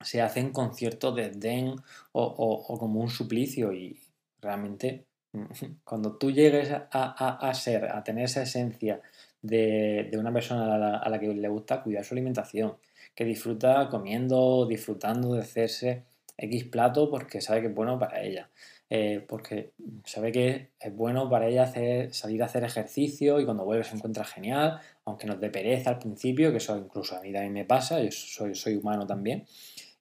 [0.01, 1.75] se hacen con cierto desdén
[2.11, 3.99] o, como un suplicio y
[4.39, 5.05] realmente
[5.83, 9.01] cuando tú llegues a, ser, a tener esa esencia
[9.41, 12.77] de, una persona a la, que le gusta cuidar su alimentación,
[13.15, 16.03] que disfruta comiendo, disfrutando de hacerse
[16.37, 18.49] X plato porque sabe que es bueno para ella,
[18.89, 19.71] eh, porque
[20.05, 23.95] sabe que es bueno para ella hacer, salir a hacer ejercicio y cuando vuelve se
[23.95, 27.65] encuentra genial, aunque nos dé pereza al principio, que eso incluso a mí también me
[27.65, 29.45] pasa, yo soy, soy humano también.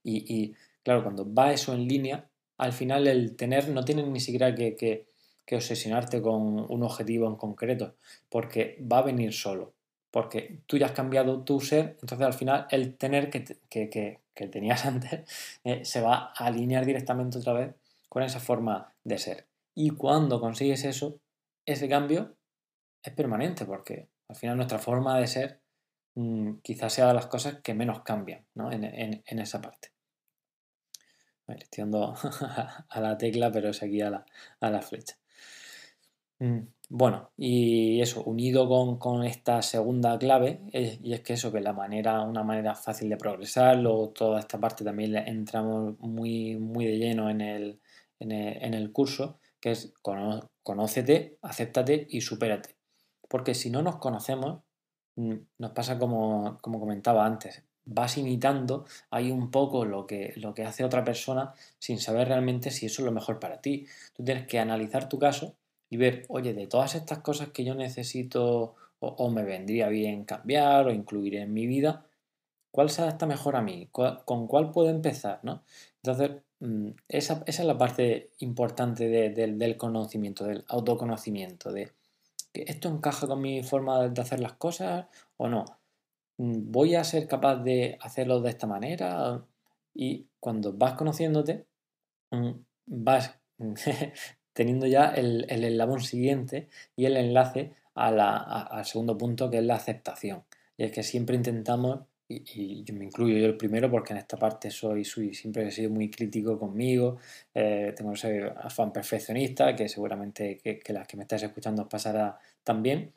[0.03, 2.27] Y, claro, cuando va eso en línea,
[2.59, 5.07] al final el tener no tiene ni siquiera que,
[5.57, 7.95] obsesionarte con un objetivo en concreto,
[8.29, 9.73] porque va a venir solo,
[10.11, 13.45] porque tú ya has cambiado tu ser, entonces al final el tener que,
[14.41, 17.75] que tenías antes eh, se va a alinear directamente otra vez
[18.09, 19.47] con esa forma de ser.
[19.75, 21.21] Y cuando consigues eso,
[21.65, 22.35] ese cambio
[23.03, 25.61] es permanente, porque al final nuestra forma de ser
[26.15, 29.93] mm, quizás sea de las cosas que menos cambian en, esa parte.
[31.49, 32.15] estoy dando
[32.89, 34.11] a la tecla, pero es aquí a
[34.61, 35.17] la, flecha.
[36.41, 41.73] Mm, bueno, y eso, unido con, esta segunda clave, y es que eso, que la
[41.75, 46.99] manera, una manera fácil de progresar, luego toda esta parte también entramos muy, muy de
[46.99, 47.81] lleno en el,
[48.19, 49.93] en el, curso, que es
[50.63, 52.77] conócete, acéptate y supérate.
[53.29, 54.63] Porque si no nos conocemos,
[55.17, 60.65] mm, nos pasa como, comentaba antes, vas imitando ahí un poco lo que, lo que
[60.65, 63.87] hace otra persona sin saber realmente si eso es lo mejor para ti.
[64.15, 65.57] Tú tienes que analizar tu caso
[65.91, 70.87] y ver, oye, de todas estas cosas que yo necesito o, me vendría bien cambiar
[70.87, 72.07] o incluir en mi vida,
[72.71, 73.89] ¿cuál se adapta mejor a mí?
[73.91, 75.41] ¿Con cuál puedo empezar?
[75.43, 75.65] ¿no?
[76.03, 81.93] Entonces, Mm, esa, es la parte importante del conocimiento, del autoconocimiento, de
[82.53, 85.07] que esto encaja con mi forma de hacer las cosas
[85.39, 85.65] o no.
[86.39, 89.45] Mm, ¿Voy a ser capaz de hacerlo de esta manera?
[89.95, 91.67] Y cuando vas conociéndote,
[92.33, 92.53] mm,
[92.87, 93.39] vas
[94.53, 99.77] teniendo ya el, el, eslabón siguiente y el enlace al segundo punto que es la
[99.77, 100.45] aceptación.
[100.77, 104.37] Y es que siempre intentamos y, yo me incluyo yo el primero porque en esta
[104.37, 107.19] parte soy, soy siempre he sido muy crítico conmigo,
[107.55, 112.39] eh, tengo ese afán perfeccionista que seguramente que, las que me estáis escuchando os pasará
[112.63, 113.13] también.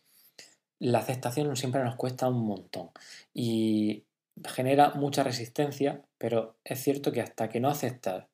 [0.80, 2.90] La aceptación siempre nos cuesta un montón
[3.34, 4.04] y
[4.46, 8.26] genera mucha resistencia, pero es cierto que hasta que no aceptas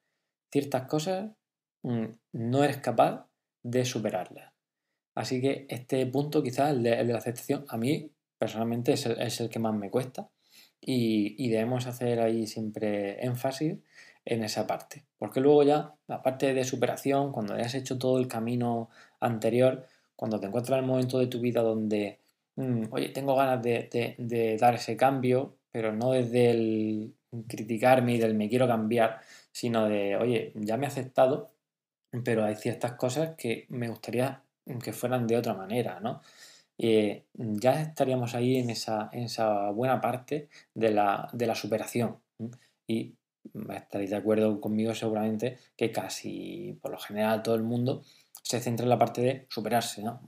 [0.52, 1.32] ciertas cosas,
[1.84, 3.28] no eres capaz
[3.63, 4.54] de superarlas.
[5.15, 9.60] Así que este punto, quizás el de, la aceptación, a mí personalmente es el que
[9.60, 10.30] más me cuesta
[10.82, 13.78] y, debemos hacer ahí siempre énfasis
[14.26, 15.06] en esa parte.
[15.18, 18.89] Porque luego ya, la parte de superación, cuando hayas hecho todo el camino
[19.20, 22.20] anterior, cuando te encuentras en el momento de tu vida donde,
[22.56, 27.15] mm, oye, tengo ganas de, dar ese cambio, pero no desde el
[27.48, 29.20] criticarme y del me quiero cambiar,
[29.52, 31.52] sino de, oye, ya me he aceptado,
[32.24, 34.43] pero hay ciertas cosas que me gustaría
[34.84, 36.22] que fueran de otra manera, ¿no?
[36.78, 42.19] Eh, ya estaríamos ahí en esa, esa buena parte de la, superación.
[42.88, 43.15] Y
[43.76, 48.04] estaréis de acuerdo conmigo seguramente que casi por lo general todo el mundo
[48.43, 50.22] se centra en la parte de superarse, ¿no?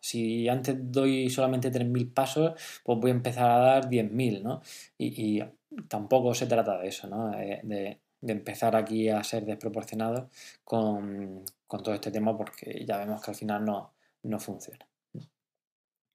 [0.00, 2.52] si antes doy solamente 3.000 pasos,
[2.84, 4.60] pues voy a empezar a dar 10.000, ¿no?
[4.98, 5.42] Y,
[5.88, 7.32] tampoco se trata de eso, ¿no?
[7.38, 10.30] Eh, de, empezar aquí a ser desproporcionados
[10.64, 14.86] con, todo este tema porque ya vemos que al final no, no funciona.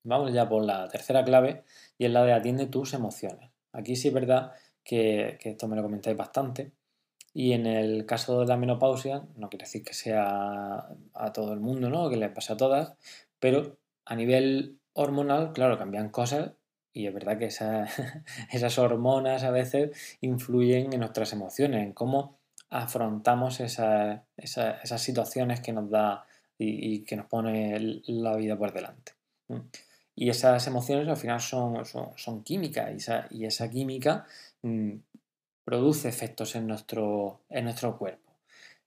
[0.03, 1.63] Vamos ya por la tercera clave
[1.97, 3.49] y es la de atiende tus emociones.
[3.71, 6.71] Aquí sí es verdad que, esto me lo comentáis bastante.
[7.33, 11.59] Y en el caso de la menopausia, no quiere decir que sea a todo el
[11.59, 12.09] mundo, ¿no?
[12.09, 12.93] Que le pase a todas,
[13.39, 16.53] pero a nivel hormonal, claro, cambian cosas
[16.95, 17.45] y es verdad que
[18.51, 24.21] esas hormonas a veces influyen en nuestras emociones, en cómo afrontamos esas
[24.97, 26.25] situaciones que nos da
[26.57, 29.11] y, que nos pone la vida por delante.
[30.15, 32.89] Y esas emociones al final son, son, químicas
[33.29, 34.25] y esa, química
[34.61, 34.93] mm,
[35.65, 38.31] produce efectos en nuestro, en nuestro cuerpo.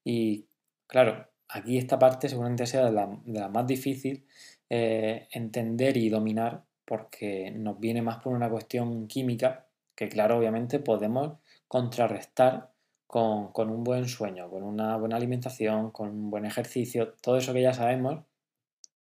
[0.03, 0.47] Y
[0.87, 4.25] claro, aquí esta parte seguramente sea de la, más difícil
[4.71, 10.79] eh, entender y dominar porque nos viene más por una cuestión química que claro, obviamente
[10.79, 12.71] podemos contrarrestar
[13.07, 17.53] con, con, un buen sueño, con una buena alimentación, con un buen ejercicio, todo eso
[17.53, 18.25] que ya sabemos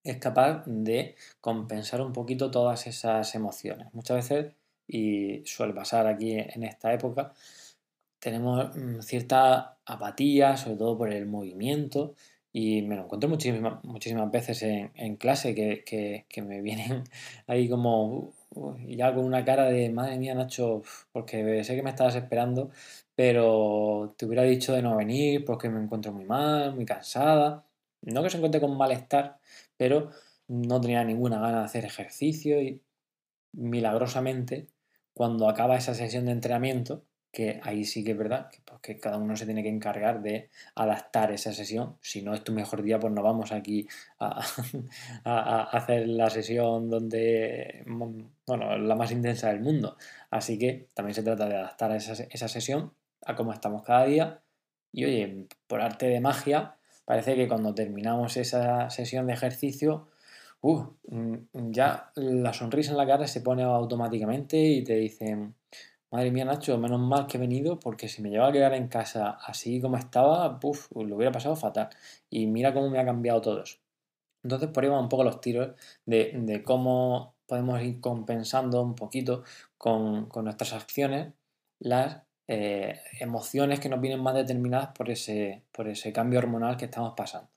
[0.04, 3.92] es capaz de compensar un poquito todas esas emociones.
[3.92, 4.54] Muchas veces,
[4.86, 7.34] y suele pasar aquí en esta época,
[8.18, 12.14] tenemos mm, cierta apatía, sobre todo por el movimiento,
[12.58, 17.04] y me lo encuentro muchísimas, muchísimas veces en, clase que, me vienen
[17.46, 18.32] ahí como
[18.88, 22.70] ya con una cara de madre mía Nacho, porque sé que me estabas esperando,
[23.14, 27.66] pero te hubiera dicho de no venir porque me encuentro muy mal, muy cansada.
[28.00, 29.38] No que se encuentre con malestar,
[29.76, 30.10] pero
[30.48, 32.80] no tenía ninguna gana de hacer ejercicio y
[33.52, 34.68] milagrosamente
[35.12, 37.04] cuando acaba esa sesión de entrenamiento,
[37.36, 40.48] que ahí sí que es verdad, que, pues, cada uno se tiene que encargar de
[40.74, 41.98] adaptar esa sesión.
[42.00, 43.86] Si no es tu mejor día, pues no vamos aquí
[44.18, 44.40] a,
[45.70, 47.84] hacer la sesión donde,
[48.46, 49.98] bueno, la más intensa del mundo.
[50.30, 52.94] Así que también se trata de adaptar esa, esa sesión
[53.26, 54.40] a cómo estamos cada día.
[54.90, 60.08] Y oye, por arte de magia, parece que cuando terminamos esa sesión de ejercicio,
[60.62, 65.54] uh, mm, ya la sonrisa en la cara se pone automáticamente y te dicen,
[66.16, 68.88] madre mía Nacho, menos mal que he venido porque si me llevaba a quedar en
[68.88, 71.90] casa así como estaba, puff, lo hubiera pasado fatal.
[72.30, 73.76] Y mira cómo me ha cambiado todo eso.
[74.42, 75.74] Entonces por ahí van un poco los tiros
[76.06, 79.44] de, cómo podemos ir compensando un poquito
[79.78, 81.34] con, con nuestras acciones
[81.78, 86.86] las eh, emociones que nos vienen más determinadas por ese, por ese cambio hormonal que
[86.86, 87.50] estamos pasando.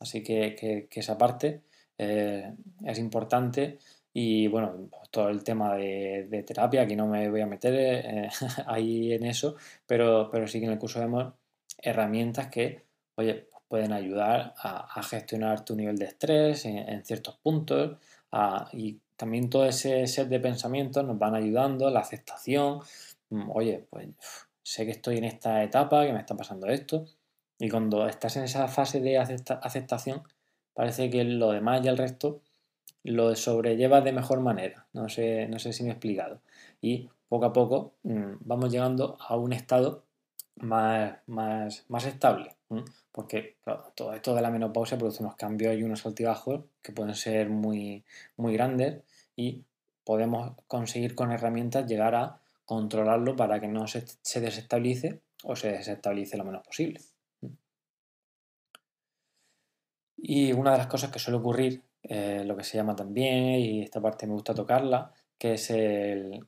[0.00, 1.62] Así que, esa parte
[1.98, 3.78] eh, es importante
[4.12, 8.28] y bueno, pues todo el tema de, terapia, aquí no me voy a meter eh,
[8.66, 11.34] ahí en eso, pero, pero sí que en el curso vemos
[11.78, 12.84] herramientas que,
[13.16, 17.98] oye, pues pueden ayudar a, gestionar tu nivel de estrés en, ciertos puntos
[18.72, 22.80] y también todo ese set de pensamientos nos van ayudando, la aceptación,
[23.30, 24.08] Mm, oye, pues
[24.62, 27.06] sé que estoy en esta etapa, que me está pasando esto,
[27.58, 30.22] y cuando estás en esa fase de aceptación,
[30.74, 32.42] parece que lo demás y el resto
[33.02, 34.86] lo sobrellevas de mejor manera.
[34.92, 36.40] No sé, no sé si me he explicado.
[36.80, 40.04] Y poco a poco mm, vamos llegando a un estado
[40.56, 42.56] más, más, más estable.
[43.12, 43.56] Porque
[43.94, 48.04] todo esto de la menopausia produce unos cambios y unos altibajos que pueden ser muy,
[48.36, 49.02] muy grandes
[49.34, 49.64] y
[50.04, 54.04] podemos conseguir con herramientas llegar a controlarlo para que no se,
[54.40, 57.00] desestabilice o se desestabilice lo menos posible.
[60.16, 63.82] Y una de las cosas que suele ocurrir, eh, lo que se llama también, y
[63.82, 65.72] esta parte me gusta tocarla, que es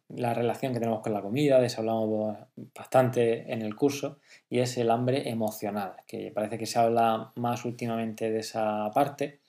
[0.09, 2.37] la relación que tenemos con la comida, de eso hablamos
[2.75, 4.19] bastante en el curso,
[4.51, 9.41] y es el hambre emocional, que parece que se habla más últimamente de esa parte,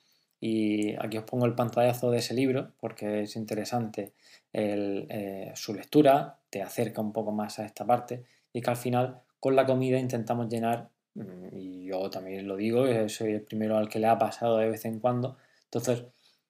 [0.46, 4.12] y aquí os pongo el pantallazo de ese libro porque es interesante
[4.52, 9.22] eh, su lectura, te acerca un poco más a esta parte y que al final
[9.40, 13.88] con la comida intentamos llenar, mm, y yo también lo digo, soy el primero al
[13.88, 15.38] que le ha pasado de vez en cuando,
[15.74, 16.06] entonces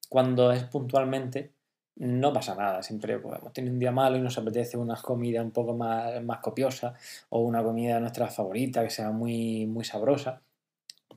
[0.09, 1.53] cuando es puntualmente
[1.95, 5.51] no pasa nada, siempre podemos tener un día malo y nos apetece una comida un
[5.51, 6.93] poco más, más copiosa
[7.29, 10.41] o una comida nuestra favorita que sea muy, muy sabrosa,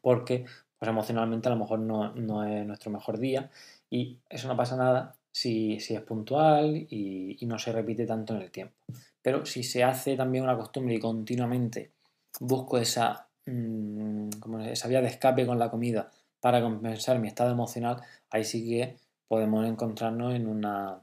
[0.02, 0.44] porque
[0.78, 3.50] pues emocionalmente a lo mejor no, no es nuestro mejor día
[3.90, 8.50] y eso no pasa nada si, es puntual y, no se repite tanto en el
[8.50, 8.74] tiempo.
[9.22, 11.92] Pero si se hace también una costumbre y continuamente
[12.40, 14.30] busco esa, mm,
[14.68, 18.96] esa vía de escape con la comida para compensar mi estado emocional, ahí sí que
[19.28, 21.02] podemos encontrarnos en una,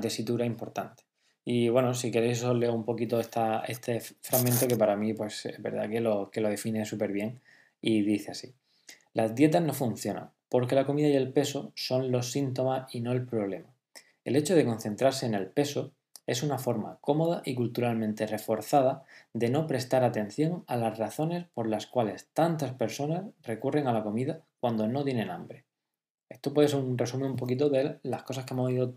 [0.00, 1.04] tesitura importante.
[1.44, 5.46] Y bueno, si queréis os leo un poquito esta, este fragmento que para mí pues
[5.46, 7.40] es verdad que lo, que lo define súper bien
[7.80, 8.54] y dice así.
[9.12, 13.12] Las dietas no funcionan porque la comida y el peso son los síntomas y no
[13.12, 13.68] el problema.
[14.24, 15.92] El hecho de concentrarse en el peso
[16.26, 21.68] es una forma cómoda y culturalmente reforzada de no prestar atención a las razones por
[21.68, 25.64] las cuales tantas personas recurren a la comida cuando no tienen hambre.
[26.28, 28.94] Esto puede ser un resumen un poquito de las cosas que hemos ido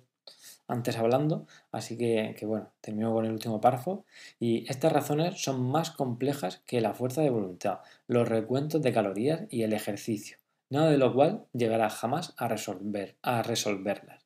[0.68, 4.06] antes hablando, así que, bueno, termino con el último párrafo.
[4.40, 9.42] Y estas razones son más complejas que la fuerza de voluntad, los recuentos de calorías
[9.50, 10.38] y el ejercicio
[10.74, 14.26] nada de lo cual llegará jamás a, resolver, a resolverlas.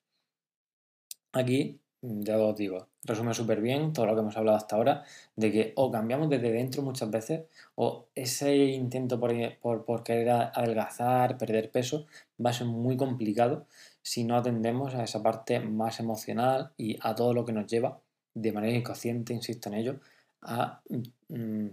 [1.34, 5.04] Aquí, ya os digo, resume súper bien todo lo que hemos hablado hasta ahora,
[5.36, 7.46] de que o cambiamos desde dentro muchas veces,
[7.76, 12.06] o ese intento por, por, querer adelgazar, perder peso,
[12.44, 13.66] va a ser muy complicado
[14.02, 18.00] si no atendemos a esa parte más emocional y a todo lo que nos lleva,
[18.34, 20.00] de manera inconsciente, insisto en ello,
[20.42, 20.82] a
[21.30, 21.68] mm,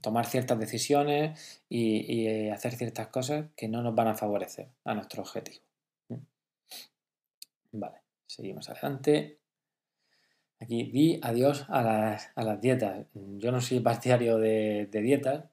[0.00, 4.94] tomar ciertas decisiones y, eh, hacer ciertas cosas que no nos van a favorecer a
[4.94, 5.64] nuestro objetivo.
[7.72, 9.43] Vale, seguimos adelante.
[10.64, 13.06] Aquí di adiós a las, dietas.
[13.12, 15.44] Yo no soy partidario de, dietas.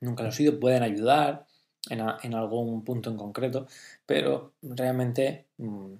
[0.00, 1.46] Nunca lo he sido, pueden ayudar
[1.90, 3.66] en, en algún punto en concreto,
[4.06, 5.94] pero realmente mm,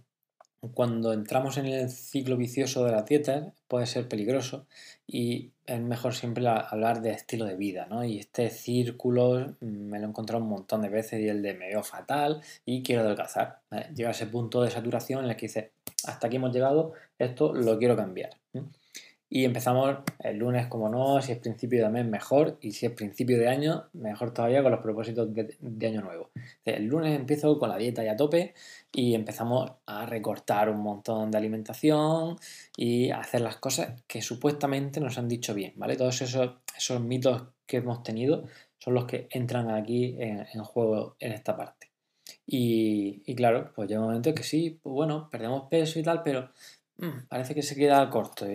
[0.73, 4.67] cuando entramos en el ciclo vicioso de la dieta puede ser peligroso
[5.07, 8.05] y es mejor siempre hablar de estilo de vida, ¿no?
[8.05, 11.55] Y este círculo mm, me lo he encontrado un montón de veces y el de
[11.55, 13.61] me veo fatal y quiero adelgazar.
[13.95, 15.73] Llega a ese punto de saturación en el que dice
[16.05, 18.31] hasta aquí hemos llegado, esto lo quiero cambiar.
[19.35, 22.57] Y empezamos el lunes, como no, si es principio de mes, mejor.
[22.61, 26.31] Y si es principio de año, mejor todavía con los propósitos de, año nuevo.
[26.65, 28.55] El lunes empiezo con la dieta ya a tope
[28.93, 32.37] y empezamos a recortar un montón de alimentación
[32.77, 35.97] y a hacer las cosas que supuestamente nos han dicho bien, ¿vale?
[35.97, 38.45] Todos esos, esos mitos que hemos tenido
[38.79, 41.91] son los que entran aquí en, juego en esta parte.
[42.47, 46.51] Y, claro, pues llega un momento que sí, pues bueno, perdemos peso y tal, pero
[46.99, 48.47] mm, parece que se queda corto.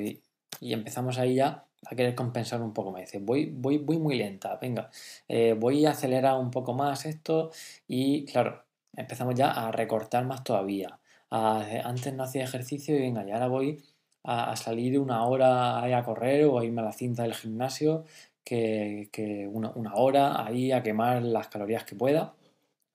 [0.61, 3.01] Y empezamos ahí ya a querer compensar un poco más.
[3.01, 4.89] Dice, voy, voy, voy muy lenta, venga,
[5.27, 7.51] eh, voy a acelerar un poco más esto
[7.87, 8.63] y claro,
[8.95, 10.99] empezamos ya a recortar más todavía.
[11.29, 13.83] antes no hacía ejercicio y venga, ya ahora voy
[14.23, 18.05] a, salir una hora ahí a correr o a irme a la cinta del gimnasio,
[18.43, 22.33] que, una, una, hora ahí a quemar las calorías que pueda.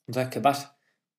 [0.06, 0.76] Entonces, ¿qué pasa?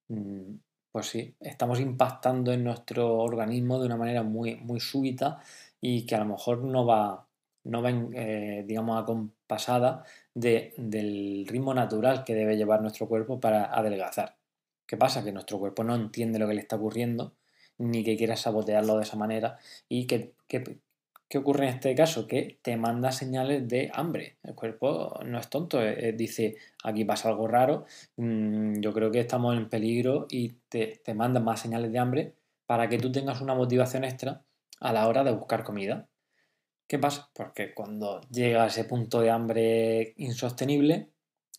[0.10, 0.56] Mm,
[0.92, 5.42] pues sí, estamos impactando en nuestro organismo de una manera muy, muy súbita
[5.88, 7.28] y que a lo mejor no va,
[7.64, 13.66] no va eh, digamos, acompasada de, del ritmo natural que debe llevar nuestro cuerpo para
[13.66, 14.36] adelgazar.
[14.88, 15.24] ¿Qué pasa?
[15.24, 17.36] Que nuestro cuerpo no entiende lo que le está ocurriendo,
[17.78, 19.60] ni que quiera sabotearlo de esa manera.
[19.88, 22.26] ¿Y qué, qué, ocurre en este caso?
[22.26, 24.38] Que te manda señales de hambre.
[24.42, 27.86] El cuerpo no es tonto, eh, eh, dice, aquí pasa algo raro,
[28.18, 32.34] mm, yo creo que estamos en peligro y te, te manda más señales de hambre
[32.66, 34.42] para que tú tengas una motivación extra
[34.80, 36.08] a la hora de buscar comida.
[36.88, 37.30] ¿Qué pasa?
[37.34, 41.10] Porque cuando llega ese punto de hambre insostenible,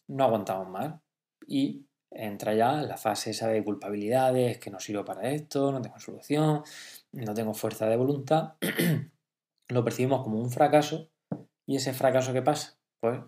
[0.09, 0.95] no aguantamos más
[1.47, 5.99] y entra ya la fase esa de culpabilidades, que no sirvo para esto, no tengo
[5.99, 6.63] solución,
[7.13, 8.55] no tengo fuerza de voluntad.
[9.69, 11.11] Lo percibimos como un fracaso
[11.67, 12.79] y ese fracaso ¿qué pasa?
[13.01, 13.21] Pues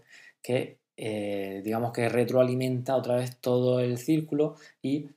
[0.43, 5.09] que eh, digamos que retroalimenta otra vez todo el círculo y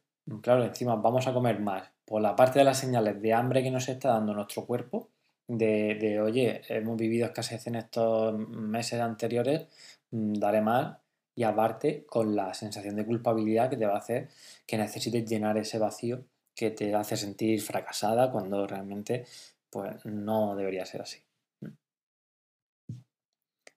[0.41, 3.72] claro, encima vamos a comer más, por la parte de las señales de hambre que
[3.72, 5.10] nos está dando nuestro cuerpo,
[5.47, 9.68] de, oye, hemos vivido escasez en estos meses anteriores,
[10.12, 10.97] mm, daré más
[11.36, 14.30] y aparte con la sensación de culpabilidad que te va a hacer
[14.66, 16.24] que necesites llenar ese vacío
[16.56, 19.26] que te hace sentir fracasada cuando realmente
[19.70, 21.20] pues no debería ser así.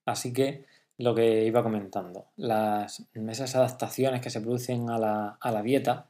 [0.07, 0.67] Así que
[0.99, 6.09] lo que iba comentando, las, esas adaptaciones que se producen a la, a la dieta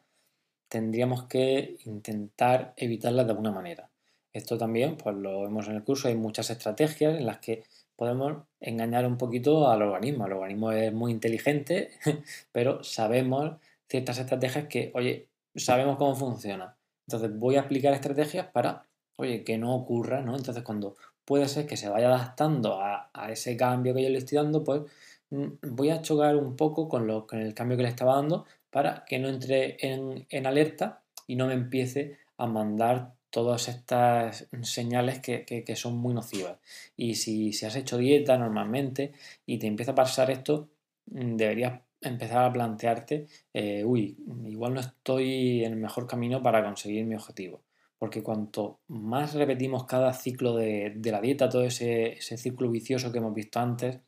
[0.75, 3.91] tendríamos que intentar evitarlas de alguna manera.
[4.33, 7.63] Esto también, pues lo vemos en el curso, hay muchas estrategias en las que
[7.95, 10.27] podemos engañar un poquito al organismo.
[10.27, 11.93] El organismo es muy inteligente,
[12.51, 13.53] pero sabemos
[13.89, 16.75] ciertas estrategias que, oye, sabemos cómo funciona.
[17.07, 20.35] Entonces voy a aplicar estrategias para, oye, que no ocurra, ¿no?
[20.37, 24.39] Entonces cuando puede ser que se vaya adaptando a, ese cambio que yo le estoy
[24.39, 24.83] dando, pues
[25.31, 28.45] mm, voy a chocar un poco con, lo, con el cambio que le estaba dando
[28.75, 35.21] para que no entre en, alerta y no me empiece a mandar todas estas señales
[35.21, 36.59] que, son muy nocivas.
[36.97, 39.13] Y si, si, has hecho dieta normalmente
[39.47, 40.71] y te empieza a pasar esto,
[41.07, 44.17] mm, deberías empezar a plantearte, eh, uy,
[44.49, 47.63] igual no estoy en el mejor camino para conseguir mi objetivo.
[47.97, 53.19] Porque cuanto más repetimos cada ciclo de, la dieta, todo ese, ese, círculo vicioso que
[53.19, 54.01] hemos visto antes,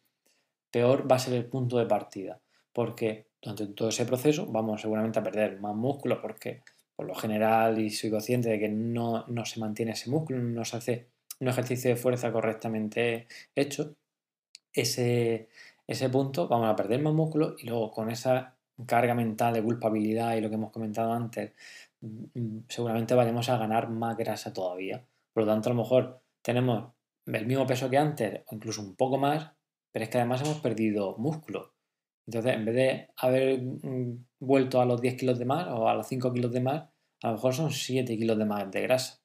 [0.72, 2.40] peor va a ser el punto de partida.
[2.72, 6.62] Porque durante todo ese proceso vamos seguramente a perder más músculo porque
[6.96, 10.76] por lo general y soy consciente de que no, se mantiene ese músculo, no se
[10.76, 11.08] hace
[11.40, 13.94] un ejercicio de fuerza correctamente hecho,
[14.72, 15.48] ese,
[15.86, 20.36] ese punto vamos a perder más músculo y luego con esa carga mental de culpabilidad
[20.36, 21.52] y lo que hemos comentado antes,
[22.00, 25.06] mm, seguramente vayamos a ganar más grasa todavía.
[25.32, 26.92] Por lo tanto, a lo mejor tenemos
[27.26, 29.52] el mismo peso que antes o incluso un poco más,
[29.92, 31.75] pero es que además hemos perdido músculo.
[32.26, 35.94] Entonces, en vez de haber mm, vuelto a los 10 kilos de más o a
[35.94, 36.84] los 5 kilos de más,
[37.22, 39.20] a lo mejor son 7 kilos de más de grasa.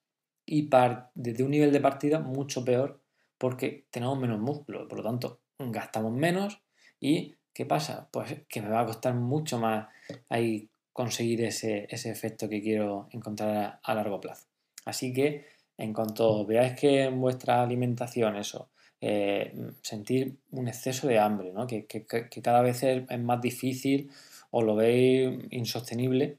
[0.45, 0.70] Y
[1.16, 3.02] desde un nivel de partida mucho peor
[3.38, 6.62] porque tenemos menos músculo, por lo tanto, gastamos menos
[6.99, 8.10] y ¿qué pasa?
[8.12, 9.88] Pues que me va a costar mucho más
[10.30, 14.47] ahí conseguir ese, efecto que quiero encontrar a, largo plazo.
[14.86, 15.45] Así que
[15.78, 18.70] en cuanto veáis que en vuestra alimentación eso,
[19.04, 22.06] eh, sentir un exceso de hambre, que,
[22.43, 24.12] cada vez es, más difícil
[24.52, 26.38] o lo veis insostenible,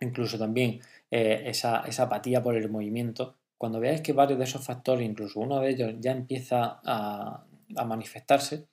[0.00, 0.80] incluso también
[1.10, 5.58] eh, esa, apatía por el movimiento, cuando veáis que varios de esos factores, incluso uno
[5.60, 7.44] de ellos ya empieza a,
[7.84, 8.66] manifestarse,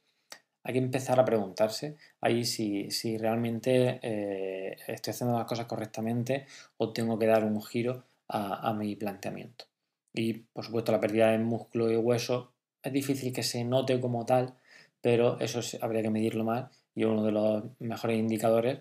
[0.64, 6.46] hay que empezar a preguntarse ahí si, realmente eh, estoy haciendo las cosas correctamente
[6.78, 9.66] o tengo que dar un giro a, mi planteamiento.
[10.14, 12.55] Y por supuesto la pérdida de músculo y hueso
[12.90, 14.56] es difícil que se note como tal,
[15.02, 18.80] pero eso habría que medirlo más y uno de los mejores indicadores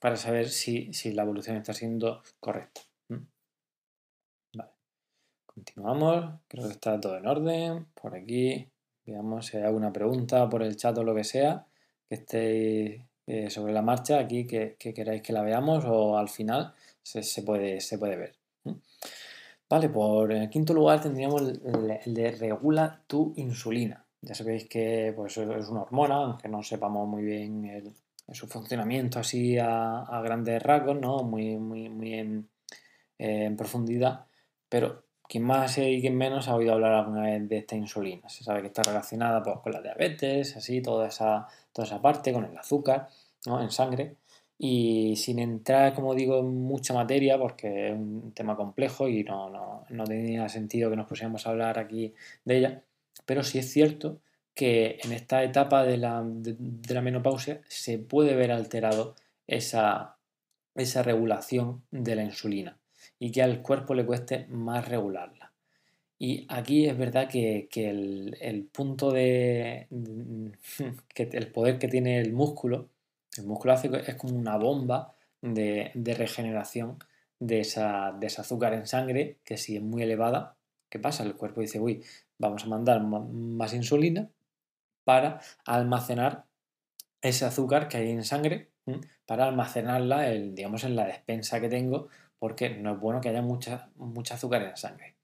[0.00, 2.82] para saber si, la evolución está siendo correcta.
[5.46, 7.86] Continuamos, creo que está todo en orden.
[7.94, 8.72] Por aquí
[9.06, 11.66] Veamos si hay alguna pregunta por el chat o lo que sea
[12.08, 16.74] que estéis eh, sobre la marcha aquí que, queráis que la veamos o al final
[17.02, 18.41] se, puede, se puede ver.
[19.72, 24.04] Vale, por en quinto lugar tendríamos el, de regula tu insulina.
[24.20, 27.94] Ya sabéis que pues, es una hormona, aunque no sepamos muy bien
[28.30, 31.22] su funcionamiento así a, grandes rasgos, ¿no?
[31.22, 32.50] muy, muy, muy en,
[33.16, 34.26] en profundidad,
[34.68, 38.28] pero quien más y quien menos ha oído hablar alguna vez de esta insulina.
[38.28, 42.34] Se sabe que está relacionada pues, con la diabetes, así, toda esa, toda esa parte,
[42.34, 43.08] con el azúcar
[43.46, 43.58] ¿no?
[43.62, 44.16] en sangre.
[44.58, 49.84] Y sin entrar, como digo, en mucha materia, porque es un tema complejo y no,
[49.88, 52.82] no, tenía sentido que nos pusiéramos a hablar aquí de ella,
[53.26, 54.20] pero sí es cierto
[54.54, 60.16] que en esta etapa de la, de la menopausia se puede ver alterado esa,
[60.74, 62.78] esa regulación de la insulina
[63.18, 65.52] y que al cuerpo le cueste más regularla.
[66.18, 69.88] Y aquí es verdad que, el, punto de,
[71.14, 72.88] que el poder que tiene el músculo,
[73.36, 76.98] el músculo hace, es como una bomba de, regeneración
[77.38, 80.56] de esa, ese azúcar en sangre, que si es muy elevada,
[80.88, 81.24] ¿qué pasa?
[81.24, 82.04] El cuerpo dice, uy,
[82.38, 84.30] vamos a mandar más insulina
[85.04, 86.44] para almacenar
[87.20, 88.70] ese azúcar que hay en sangre,
[89.26, 92.08] para almacenarla, digamos, en la despensa que tengo
[92.38, 95.14] porque no es bueno que haya mucha, mucha azúcar en sangre.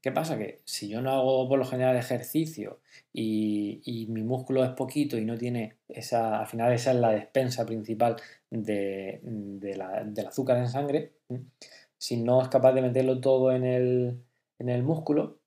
[0.00, 0.38] ¿Qué pasa?
[0.38, 2.80] Que si yo no hago por lo general ejercicio
[3.12, 7.66] y, mi músculo es poquito y no tiene esa, al final esa es la despensa
[7.66, 8.16] principal
[8.50, 11.12] de, del azúcar en sangre,
[11.98, 14.22] si no es capaz de meterlo todo en el,
[14.58, 15.40] en el músculo,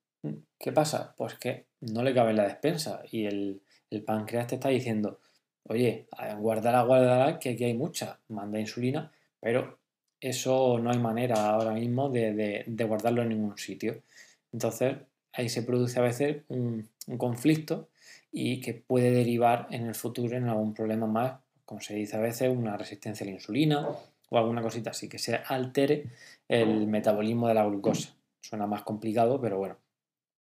[0.60, 1.16] ¿qué pasa?
[1.18, 5.20] Pues que no le cabe en la despensa y el, el páncreas te está diciendo,
[5.64, 6.08] oye,
[6.40, 9.80] guárdala, guárdala, que aquí hay mucha, manda insulina, pero
[10.20, 14.04] eso no hay manera ahora mismo de, guardarlo en ningún sitio.
[14.52, 14.98] Entonces,
[15.34, 17.90] ahí se produce a veces un, conflicto
[18.32, 22.20] y que puede derivar en el futuro en algún problema más, como se dice a
[22.20, 23.88] veces, una resistencia a la insulina
[24.30, 26.06] o alguna cosita así, que se altere
[26.48, 28.16] el metabolismo de la glucosa.
[28.40, 29.78] Suena más complicado, pero bueno,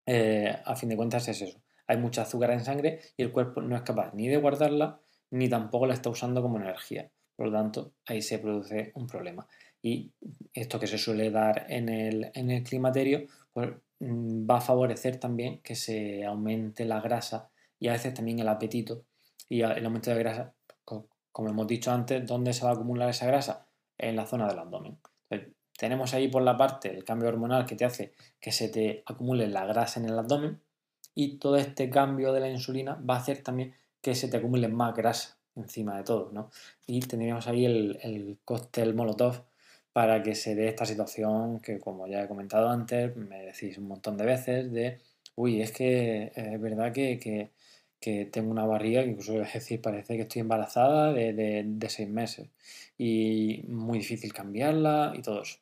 [0.05, 1.61] eh, a fin de cuentas es eso.
[1.87, 4.99] Hay mucha azúcar en sangre y el cuerpo no es capaz ni de guardarla,
[5.31, 7.11] ni tampoco la está usando como energía.
[7.35, 9.47] Por lo tanto, ahí se produce un problema
[9.81, 10.11] y
[10.53, 13.71] esto que se suele dar en el, climaterio pues,
[14.01, 17.49] va a favorecer también que se aumente la grasa
[17.79, 19.05] y a veces también el apetito
[19.47, 20.53] y el aumento de grasa,
[20.85, 23.67] como hemos dicho antes, ¿dónde se va a acumular esa grasa?
[23.97, 24.97] En la zona del abdomen.
[25.77, 29.47] tenemos ahí por la parte el cambio hormonal que te hace que se te acumule
[29.47, 30.61] la grasa en el abdomen
[31.13, 34.67] y todo este cambio de la insulina va a hacer también que se te acumule
[34.67, 36.49] más grasa encima de todo, ¿no?
[36.87, 39.43] Y tendríamos ahí el, el cóctel Molotov
[39.93, 43.87] para que se dé esta situación que, como ya he comentado antes, me decís un
[43.87, 44.99] montón de veces de,
[45.35, 47.49] uy, es que es verdad que,
[48.31, 52.49] tengo una barriga que incluso es decir, parece que estoy embarazada de, seis meses
[52.97, 55.59] y muy difícil cambiarla y todo eso.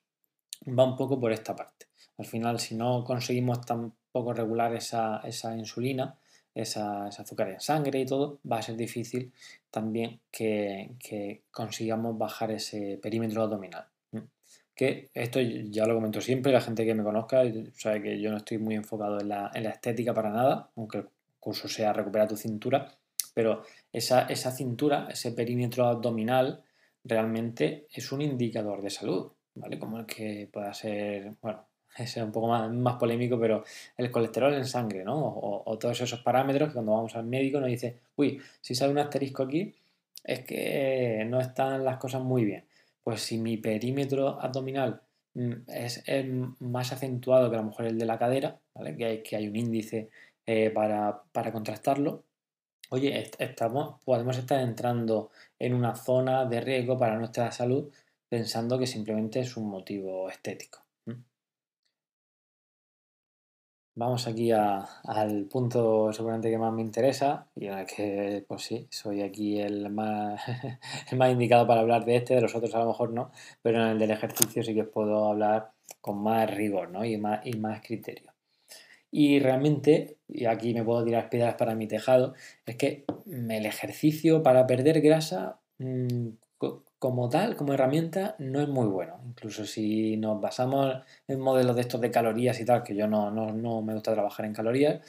[0.68, 1.88] Va un poco por esta parte.
[2.18, 5.22] Al final, si no conseguimos tampoco regular esa,
[5.58, 6.18] insulina,
[6.54, 9.32] esa, ese azúcar en sangre y todo, va a ser difícil
[9.72, 13.88] también que, que consigamos bajar ese perímetro abdominal
[14.80, 18.38] que esto ya lo comento siempre, la gente que me conozca sabe que yo no
[18.38, 22.90] estoy muy enfocado en la, estética para nada, aunque el curso sea recuperar tu cintura,
[23.34, 26.64] pero esa, esa cintura, ese perímetro abdominal,
[27.04, 29.78] realmente es un indicador de salud, ¿vale?
[29.78, 31.66] Como el que pueda ser, bueno,
[31.98, 33.66] es un poco más, más, polémico, pero
[33.98, 35.18] el colesterol en sangre, ¿no?
[35.20, 39.00] O, todos esos parámetros que cuando vamos al médico nos dice, uy, si sale un
[39.00, 39.76] asterisco aquí,
[40.24, 42.69] es que no están las cosas muy bien.
[43.10, 45.02] Pues si mi perímetro abdominal
[45.34, 46.04] mm, es,
[46.60, 48.60] más acentuado que a lo mejor el de la cadera.
[48.98, 50.12] Que hay, un índice
[50.46, 52.24] eh, para, para contrastarlo,
[52.92, 57.92] oye, estamos, podemos estar entrando en una zona de riesgo para nuestra salud
[58.30, 60.86] pensando que simplemente es un motivo estético.
[64.00, 68.88] Vamos aquí al punto seguramente que más me interesa y en el que, pues sí,
[68.90, 70.42] soy aquí el más,
[71.12, 73.30] el más indicado para hablar de este, de los otros a lo mejor no,
[73.62, 77.04] pero en el del ejercicio sí que puedo hablar con más rigor ¿no?
[77.04, 78.32] y, más, y más criterio.
[79.12, 82.36] Y realmente, y aquí me puedo tirar piedras para mi tejado,
[82.66, 86.30] es que el ejercicio para perder grasa mm,
[87.00, 89.20] como tal, como herramienta, no es muy bueno.
[89.26, 90.96] Incluso si nos basamos
[91.28, 93.32] en modelos de estos de calorías y tal, que yo no,
[93.82, 95.02] me gusta trabajar en calorías,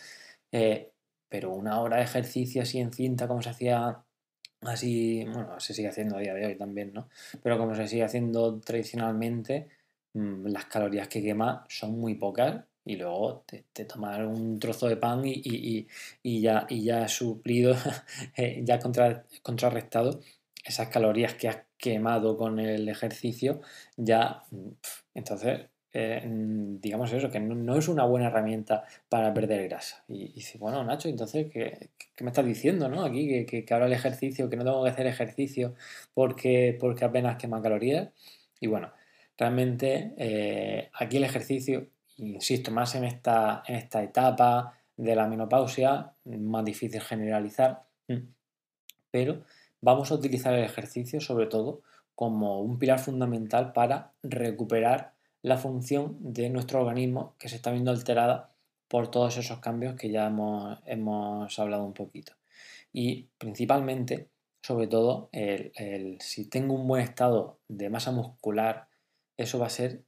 [0.52, 0.92] eh,
[1.28, 4.02] pero una hora de ejercicio así en cinta, como se hacía
[4.62, 7.08] así, bueno, se sigue haciendo a día de hoy también, ¿no?
[7.42, 9.68] Pero como se sigue haciendo tradicionalmente,
[10.14, 14.96] mm, las calorías que quema son muy pocas y luego te, tomar un trozo de
[14.96, 15.86] pan y,
[16.40, 17.74] ya, y ya suplido,
[18.36, 18.78] eh, ya
[19.42, 20.20] contrarrestado
[20.64, 23.60] esas calorías que has quemado con el ejercicio,
[23.96, 24.44] ya,
[25.14, 26.22] entonces, eh,
[26.80, 30.04] digamos eso, que no, es una buena herramienta para perder grasa.
[30.08, 31.90] Y, dice, bueno, Nacho, entonces, ¿qué,
[32.20, 33.04] me estás diciendo, no?
[33.04, 35.74] Aquí, que, ahora el ejercicio, que no tengo que hacer ejercicio
[36.14, 38.10] porque, porque apenas quema calorías.
[38.60, 38.92] Y bueno,
[39.38, 41.88] realmente eh, aquí el ejercicio
[42.20, 47.84] insisto, más en esta, en esta etapa de la menopausia, más difícil generalizar,
[49.10, 49.44] pero
[49.80, 51.82] vamos a utilizar el ejercicio sobre todo
[52.14, 57.90] como un pilar fundamental para recuperar la función de nuestro organismo que se está viendo
[57.90, 58.50] alterada
[58.88, 62.32] por todos esos cambios que ya hemos, hemos hablado un poquito.
[62.92, 64.28] Y principalmente,
[64.62, 68.88] sobre todo, el, si tengo un buen estado de masa muscular,
[69.36, 70.02] eso va a ser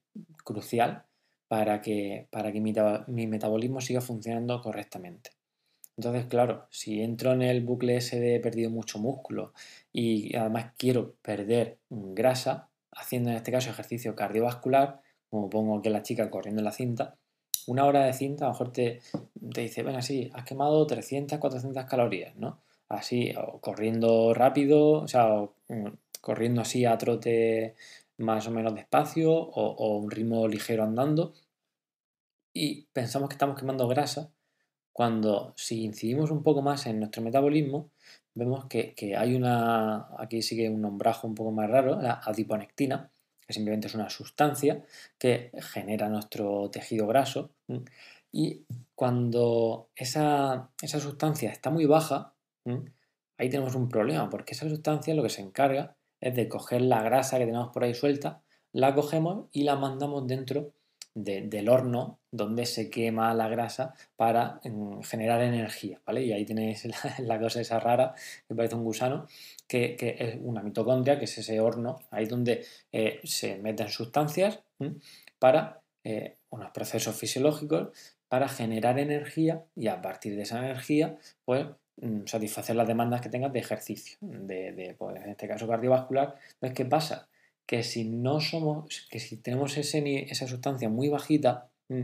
[0.44, 1.04] crucial
[1.48, 5.30] para que, para que mi, metabolismo siga funcionando correctamente.
[5.96, 9.52] Entonces, claro, si entro en el bucle ese de he perdido mucho músculo
[9.92, 16.02] y además quiero perder grasa, haciendo en este caso ejercicio cardiovascular, como pongo que la
[16.02, 17.16] chica corriendo en la cinta,
[17.66, 19.00] una hora de cinta a lo mejor te,
[19.52, 22.60] te dice, venga, sí, has quemado 300, 400 calorías, ¿no?
[22.88, 25.86] Así, o corriendo rápido, o sea, mm,
[26.20, 27.74] corriendo así a trote
[28.18, 31.34] más o menos despacio o, un ritmo ligero andando
[32.52, 34.30] y pensamos que estamos quemando grasa
[34.92, 37.90] cuando si incidimos un poco más en nuestro metabolismo
[38.34, 43.10] vemos que, hay una, aquí sigue un nombrajo un poco más raro, la adiponectina,
[43.46, 44.84] que simplemente es una sustancia
[45.18, 47.50] que genera nuestro tejido graso
[48.30, 48.64] y
[48.94, 52.34] cuando esa, esa sustancia está muy baja,
[53.36, 57.02] ahí tenemos un problema porque esa sustancia lo que se encarga es de coger la
[57.02, 60.72] grasa que tenemos por ahí suelta, la cogemos y la mandamos dentro
[61.14, 66.22] del horno donde se quema la grasa para mm, generar energía, ¿vale?
[66.24, 66.86] Y ahí tenéis
[67.18, 68.14] la, cosa esa rara,
[68.48, 69.26] que parece un gusano,
[69.68, 74.62] que, es una mitocondria, que es ese horno, ahí donde eh, se meten sustancias
[75.38, 77.88] para eh, unos procesos fisiológicos
[78.28, 83.28] para generar energía y a partir de esa energía, pues Mm, satisfacer las demandas que
[83.28, 86.34] tengas de ejercicio, de, pues, en este caso cardiovascular.
[86.54, 87.28] Entonces, ¿qué pasa?
[87.72, 92.02] Que si no somos, que si tenemos ese, esa sustancia muy bajita, mm,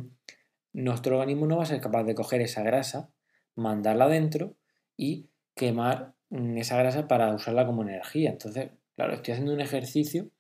[0.72, 3.10] nuestro organismo no va a ser capaz de coger esa grasa,
[3.54, 4.54] mandarla adentro
[4.96, 8.30] y quemar mm, esa grasa para usarla como energía.
[8.30, 10.30] Entonces, claro, estoy haciendo un ejercicio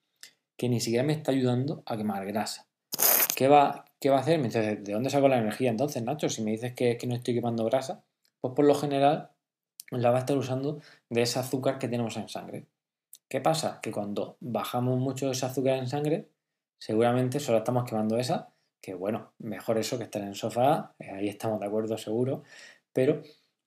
[0.56, 2.66] que ni siquiera me está ayudando a quemar grasa.
[3.36, 4.36] ¿Qué va, qué va a hacer?
[4.36, 6.30] Entonces, ¿de dónde saco la energía entonces, Nacho?
[6.30, 8.02] Si me dices que, que no estoy quemando grasa,
[8.40, 9.28] pues por lo general
[9.90, 12.64] la va a estar usando de ese azúcar que tenemos en sangre.
[13.28, 13.80] ¿Qué pasa?
[13.82, 16.30] Que cuando bajamos mucho ese azúcar en sangre,
[16.78, 21.10] seguramente solo estamos quemando esa, que bueno, mejor eso que estar en el sofá, eh,
[21.10, 22.42] ahí estamos de acuerdo seguro,
[22.92, 23.22] pero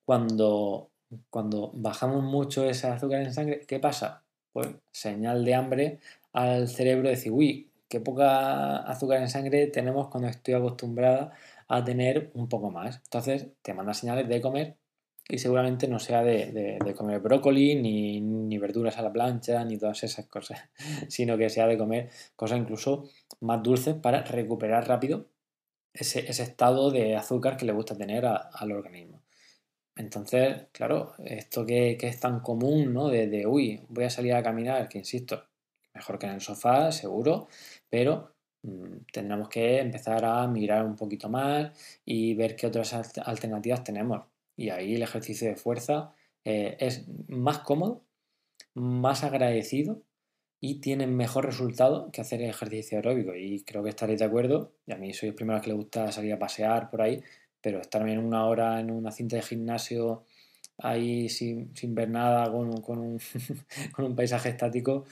[0.05, 0.91] cuando,
[1.29, 4.23] cuando bajamos mucho ese azúcar en sangre, ¿qué pasa?
[4.51, 5.99] Pues señal de hambre
[6.33, 11.33] al cerebro de decir, uy, qué poca azúcar en sangre tenemos cuando estoy acostumbrada
[11.67, 12.97] a tener un poco más.
[13.05, 14.77] Entonces te manda señales de comer
[15.27, 20.25] y seguramente no sea de, comer brócoli, ni, verduras a la plancha, ni todas esas
[20.27, 20.69] cosas,
[21.07, 23.09] sino que sea de comer cosas incluso
[23.39, 25.27] más dulces para recuperar rápido
[25.93, 29.23] ese, estado de azúcar que le gusta tener al organismo.
[29.95, 33.09] Entonces, claro, esto que, es tan común, ¿no?
[33.09, 35.43] De, de, uy, voy a salir a caminar, que insisto,
[35.93, 37.47] mejor que en el sofá, seguro,
[37.89, 41.71] pero mm, tendremos que empezar a mirar un poquito más
[42.05, 44.30] y ver qué otras alternativas tenemos.
[44.61, 46.13] Y ahí el ejercicio de fuerza
[46.45, 48.05] eh, es más cómodo,
[48.75, 50.03] más agradecido
[50.59, 53.35] y tiene mejor resultado que hacer ejercicio aeróbico.
[53.35, 54.73] Y creo que estaréis de acuerdo.
[54.85, 57.23] Y a mí soy el primero que le gusta salir a pasear por ahí,
[57.59, 60.25] pero estarme en una hora en una cinta de gimnasio
[60.77, 63.19] ahí sin, ver nada, con, un,
[63.93, 65.05] con un paisaje estático,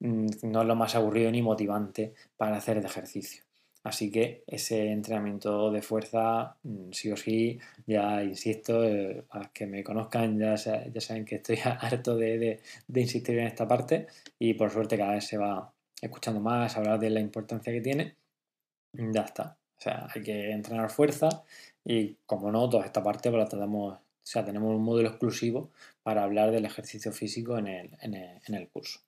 [0.00, 3.44] mm, no es lo más aburrido ni motivante para hacer el ejercicio.
[3.82, 9.66] Así que ese entrenamiento de fuerza, mm, sí o sí, ya insisto, eh, para que
[9.66, 12.60] me conozcan ya, ya saben que estoy harto de,
[12.94, 14.06] insistir en esta parte
[14.38, 18.16] y por suerte cada vez se va escuchando más, hablar de la importancia que tiene.
[18.92, 19.58] Ya está.
[19.78, 21.44] O sea, hay que entrenar fuerza
[21.84, 25.70] y como no, toda esta parte pues la tratamos, o sea, tenemos un módulo exclusivo
[26.02, 29.00] para hablar del ejercicio físico en el, en el curso.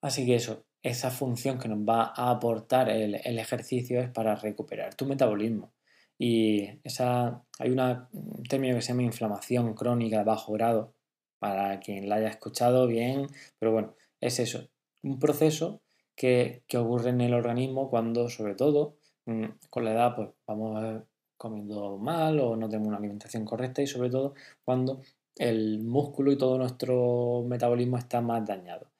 [0.00, 4.94] Así que eso, esa función que nos va a aportar el, ejercicio es para recuperar
[4.94, 5.72] tu metabolismo.
[6.18, 10.94] Y esa, hay un término que se llama inflamación crónica de bajo grado,
[11.38, 13.26] para quien la haya escuchado bien,
[13.58, 14.68] pero bueno, es eso,
[15.02, 15.82] un proceso
[16.14, 18.96] que, ocurre en el organismo cuando, sobre todo,
[19.26, 21.02] mm, con la edad, pues vamos
[21.36, 25.02] comiendo mal o no tenemos una alimentación correcta y sobre todo cuando
[25.36, 28.90] el músculo y todo nuestro metabolismo está más dañado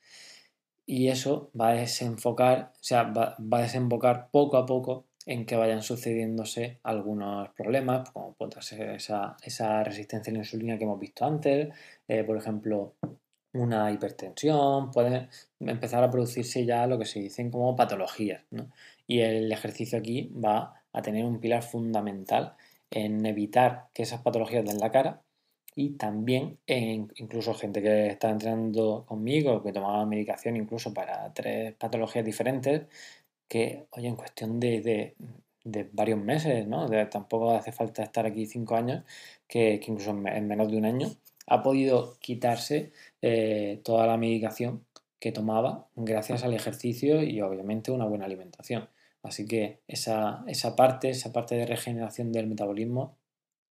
[0.86, 5.56] y eso va a desenfocar, o sea, va, a desembocar poco a poco en que
[5.56, 9.36] vayan sucediéndose algunos problemas, como puede ser esa,
[9.84, 11.74] resistencia a la insulina que hemos visto antes,
[12.06, 12.94] eh, por ejemplo,
[13.52, 15.28] una hipertensión, puede
[15.60, 18.42] empezar a producirse ya lo que se dicen como patologías.
[19.06, 22.54] Y el ejercicio aquí va a tener un pilar fundamental
[22.90, 25.22] en evitar que esas patologías den la cara
[25.76, 32.24] y también incluso gente que está entrenando conmigo, que tomaba medicación incluso para tres patologías
[32.24, 32.86] diferentes,
[33.46, 35.14] que, oye, en cuestión de,
[35.92, 36.88] varios meses, ¿no?
[37.10, 39.04] tampoco hace falta estar aquí cinco años,
[39.46, 41.08] que, incluso en menos de un año
[41.46, 44.84] ha podido quitarse eh, toda la medicación
[45.20, 48.88] que tomaba gracias al ejercicio y obviamente una buena alimentación.
[49.22, 53.16] Así que esa, esa parte, esa parte de regeneración del metabolismo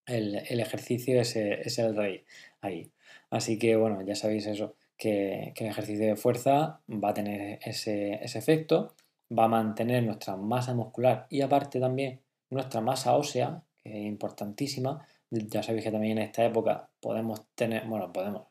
[0.06, 2.24] el, ejercicio es, es, el rey
[2.62, 2.92] ahí.
[3.30, 8.14] Así que bueno, ya sabéis eso, que, el ejercicio de fuerza va a tener ese,
[8.24, 8.94] efecto,
[9.36, 12.22] va a mantener nuestra masa muscular y aparte también
[12.52, 15.04] nuestra masa ósea, que es importantísima.
[15.32, 18.44] Ya sabéis que también en esta época podemos tener, bueno, podemos,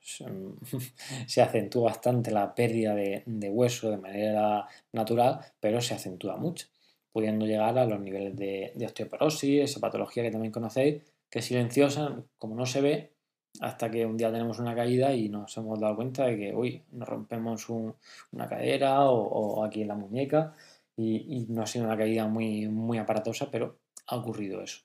[1.27, 6.67] se acentúa bastante la pérdida de, hueso de manera natural, pero se acentúa mucho,
[7.13, 12.24] pudiendo llegar a los niveles de, de osteoporosis, esa patología que también conocéis, que silenciosa,
[12.39, 13.12] como no se ve,
[13.61, 16.85] hasta que un día tenemos una caída y nos hemos dado cuenta de que, uy,
[16.93, 20.55] nos rompemos una cadera o, aquí en la muñeca
[20.97, 24.81] y, no ha sido una caída muy, muy aparatosa, pero ha ocurrido eso.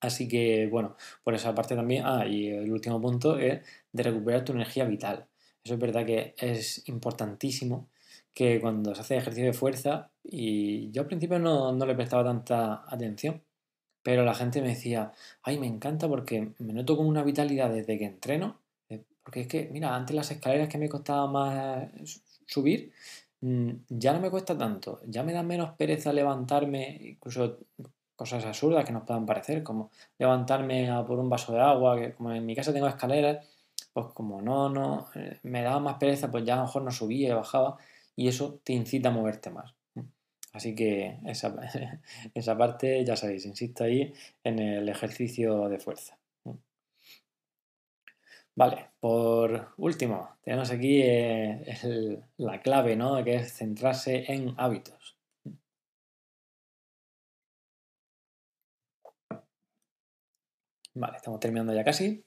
[0.00, 3.62] Así que, bueno, por esa parte también, ah, y el último punto es
[3.92, 5.26] de recuperar tu energía vital.
[5.64, 7.88] Eso es verdad que es importantísimo
[8.34, 12.24] que cuando se hace ejercicio de fuerza, y yo al principio no, no le prestaba
[12.24, 13.42] tanta atención,
[14.04, 17.98] pero la gente me decía, ay, me encanta porque me noto con una vitalidad desde
[17.98, 18.60] que entreno.
[18.90, 21.88] Eh, porque es que, mira, antes las escaleras que me costaba más
[22.46, 22.92] subir,
[23.40, 25.00] mm, ya no me cuesta tanto.
[25.06, 27.58] Ya me da menos pereza levantarme, incluso
[28.16, 32.12] cosas absurdas que nos puedan parecer, como levantarme a por un vaso de agua, que
[32.14, 33.46] como en mi casa tengo escaleras,
[33.94, 36.90] pues como no, no, eh, me daba más pereza, pues ya a lo mejor no
[36.90, 37.78] subía y bajaba,
[38.16, 39.74] y eso te incita a moverte más.
[40.54, 41.54] Así que esa,
[42.34, 46.18] esa parte, ya sabéis, insisto ahí en el ejercicio de fuerza.
[48.56, 53.22] Vale, por último, tenemos aquí eh, la clave, ¿no?
[53.24, 55.16] Que es centrarse en hábitos.
[60.94, 62.24] Vale, estamos terminando ya casi.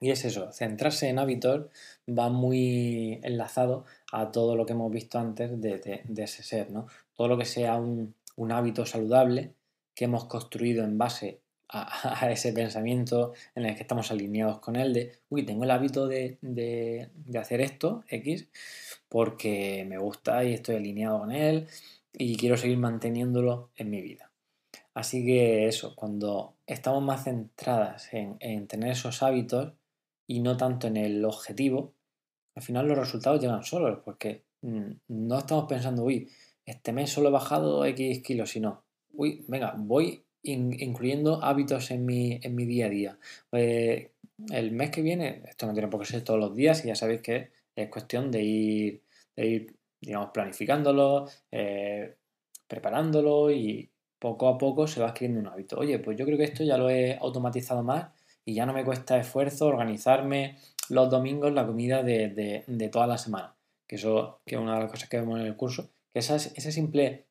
[0.00, 1.66] Y es eso, centrarse en hábitos
[2.08, 6.86] va muy enlazado a todo lo que hemos visto antes de, ese ser, ¿no?
[7.14, 8.14] Todo lo que sea un,
[8.52, 9.54] hábito saludable
[9.94, 14.94] que hemos construido en base a, ese pensamiento en el que estamos alineados con él
[14.94, 18.46] de, uy, tengo el hábito de, de, hacer esto, X,
[19.08, 21.66] porque me gusta y estoy alineado con él
[22.12, 24.30] y quiero seguir manteniéndolo en mi vida.
[24.94, 29.74] Así que eso, cuando estamos más centradas en, en tener esos hábitos,
[30.28, 31.94] y no tanto en el objetivo,
[32.54, 36.30] al final los resultados llegan solos, porque mm, no estamos pensando, uy,
[36.64, 42.38] este mes solo he bajado X kilos, sino, uy, venga, voy incluyendo hábitos en mi,
[42.42, 43.18] en mi día a día.
[43.50, 44.08] Pues,
[44.50, 46.94] el mes que viene, esto no tiene por qué ser todos los días y ya
[46.94, 49.02] sabéis que es cuestión de ir,
[49.34, 52.16] de ir digamos, planificándolo, eh,
[52.68, 55.78] preparándolo y poco a poco se va adquiriendo un hábito.
[55.78, 58.10] Oye, pues yo creo que esto ya lo he automatizado más
[58.48, 60.56] y ya no me cuesta esfuerzo organizarme
[60.88, 63.54] los domingos la comida de, toda la semana.
[63.86, 65.90] Que eso que es una de las cosas que vemos en el curso.
[66.14, 67.26] Que ese simple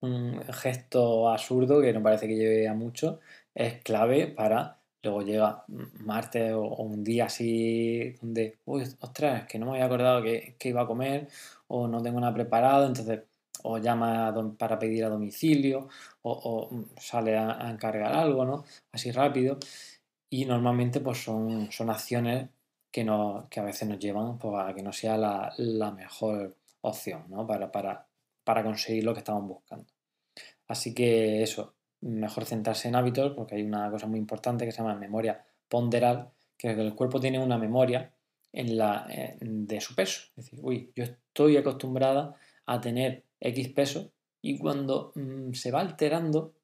[0.00, 3.20] un gesto absurdo que no parece que lleve a mucho
[3.54, 5.64] es clave para luego llega
[6.00, 10.82] martes o, un día así donde, uy, ostras, que no me había acordado que, iba
[10.82, 11.28] a comer
[11.68, 13.20] o no tengo nada preparado, entonces
[13.62, 15.88] o llama para pedir a domicilio
[16.22, 16.68] o,
[17.00, 18.64] sale a, encargar algo, ¿no?
[18.92, 19.58] Así rápido.
[20.30, 22.48] Y normalmente pues son, son acciones
[22.90, 27.24] que, no, que a veces nos llevan pues, a que no sea la, mejor opción,
[27.28, 27.46] ¿no?
[27.46, 28.06] Para, para,
[28.44, 29.86] para conseguir lo que estamos buscando.
[30.66, 34.78] Así que eso, mejor centrarse en hábitos porque hay una cosa muy importante que se
[34.78, 38.12] llama memoria ponderal, que el cuerpo tiene una memoria
[38.52, 39.06] en la,
[39.40, 40.22] de su peso.
[40.36, 42.34] Es decir, uy, yo estoy acostumbrada
[42.66, 46.54] a tener X peso y cuando mm, se va alterando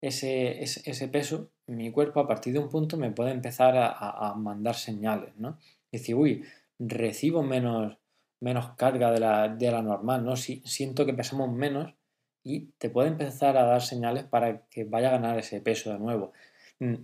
[0.00, 4.74] ese, ese, peso, mi cuerpo a partir de un punto me puede empezar a, mandar
[4.74, 5.58] señales, ¿no?
[5.90, 6.44] Es decir, uy,
[6.78, 7.98] recibo menos,
[8.40, 10.36] menos carga de la, de la normal, ¿no?
[10.36, 11.94] Si, siento que pesamos menos
[12.42, 15.98] y te puede empezar a dar señales para que vaya a ganar ese peso de
[15.98, 16.32] nuevo.
[16.80, 16.96] Mm,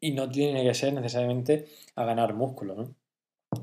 [0.00, 2.94] y no tiene que ser necesariamente a ganar músculo, ¿no?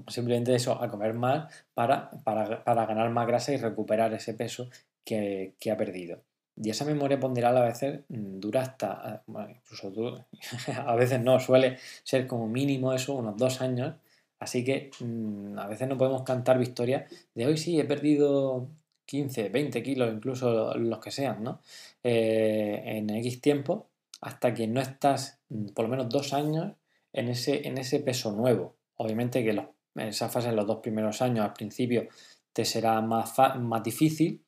[0.07, 4.69] Simplemente eso, a comer más para, para, ganar más grasa y recuperar ese peso
[5.03, 6.23] que, ha perdido.
[6.57, 10.25] Y esa memoria ponderal a veces mm, dura hasta, bueno, incluso
[10.85, 13.95] a veces no, suele ser como mínimo eso, unos dos años.
[14.39, 18.69] Así que mm, a veces no podemos cantar victorias de hoy sí, he perdido
[19.05, 21.61] 15, 20 kilos, incluso los que sean, ¿no?
[22.03, 23.89] Eh, en X tiempo,
[24.21, 26.73] hasta que no estás mm, por lo menos dos años
[27.13, 28.75] en ese, en ese peso nuevo.
[28.97, 32.07] Obviamente que los, esa fase en los dos primeros años al principio
[32.53, 34.44] te será más, más difícil,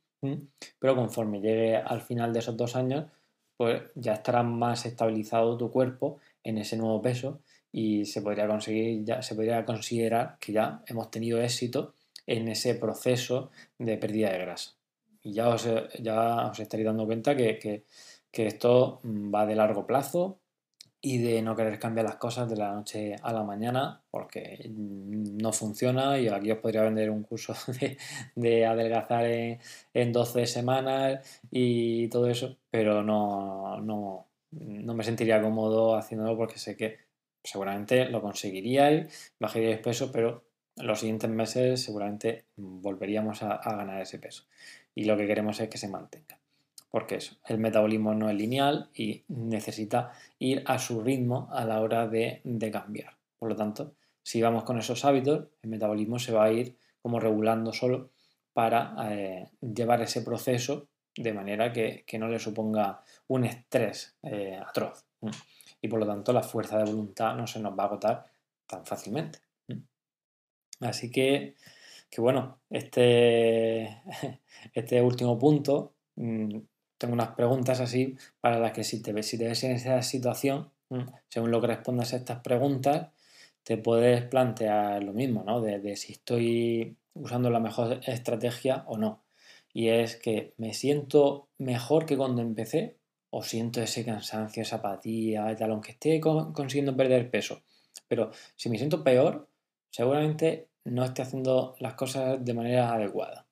[0.80, 3.06] pero conforme llegue al final de esos dos años,
[3.56, 7.42] pues ya estará más estabilizado tu cuerpo en ese nuevo peso
[7.72, 11.94] y se podría conseguir, ya se podría considerar que ya hemos tenido éxito
[12.26, 14.72] en ese proceso de pérdida de grasa.
[15.24, 15.68] Y ya os,
[16.00, 17.84] ya os estaréis dando cuenta que,
[18.32, 20.40] esto va de largo plazo
[21.02, 25.54] y de no querer cambiar las cosas de la noche a la mañana porque no
[25.54, 27.54] funciona y aquí os podría vender un curso
[28.36, 35.96] de, adelgazar en, 12 semanas y todo eso, pero no, no, no me sentiría cómodo
[35.96, 36.98] haciéndolo porque sé que
[37.44, 40.44] seguramente lo conseguiríais, bajaríais peso, pero
[40.78, 44.46] en los siguientes meses seguramente volveríamos a, ganar ese peso.
[44.94, 46.37] Y lo que queremos es que se mantenga.
[46.90, 51.82] Porque eso, el metabolismo no es lineal y necesita ir a su ritmo a la
[51.82, 53.18] hora de, cambiar.
[53.38, 57.20] Por lo tanto, si vamos con esos hábitos, el metabolismo se va a ir como
[57.20, 58.12] regulando solo
[58.54, 65.06] para eh, llevar ese proceso de manera que, no le suponga un estrés eh, atroz.
[65.82, 68.26] Y por lo tanto la fuerza de voluntad no se nos va a agotar
[68.66, 69.40] tan fácilmente.
[70.80, 71.56] Así que,
[72.10, 74.02] que bueno, este,
[74.74, 76.58] este último punto, mm,
[76.98, 80.72] tengo unas preguntas así para las que si te, si te ves en esa situación,
[80.90, 83.10] mm, según lo que respondas a estas preguntas,
[83.64, 85.62] te puedes plantear lo mismo, ¿no?
[85.62, 89.24] De, si estoy usando la mejor estrategia o no.
[89.74, 92.98] Y es que me siento mejor que cuando empecé
[93.30, 97.62] o siento ese cansancio, esa apatía tal, aunque esté consiguiendo perder peso.
[98.08, 99.50] Pero si me siento peor,
[99.92, 103.48] seguramente no esté haciendo las cosas de manera adecuada.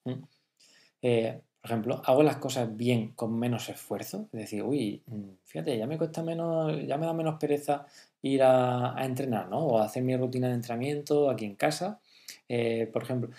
[1.66, 5.88] Por ejemplo, hago las cosas bien con menos esfuerzo, es decir, uy, mm, fíjate, ya
[5.88, 7.88] me cuesta menos, ya me da menos pereza
[8.22, 9.66] ir a, entrenar, ¿no?
[9.66, 12.00] O hacer mi rutina de entrenamiento aquí en casa.
[12.48, 13.32] Eh, por ejemplo,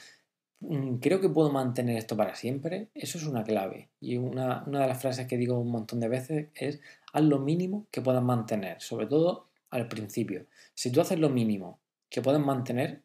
[0.59, 2.89] mm, creo que puedo mantener esto para siempre.
[2.95, 3.91] Eso es una clave.
[4.01, 6.81] Y una, una de las frases que digo un montón de veces es,
[7.13, 10.47] haz lo mínimo que puedas mantener, sobre todo al principio.
[10.75, 11.79] Si tú haces lo mínimo
[12.11, 13.03] que puedes mantener,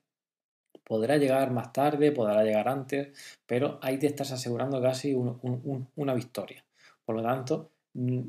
[0.92, 6.66] podrá llegar más tarde, podrá llegar antes, pero ahí te estás asegurando casi una victoria.
[7.06, 8.20] Por lo tanto, mm,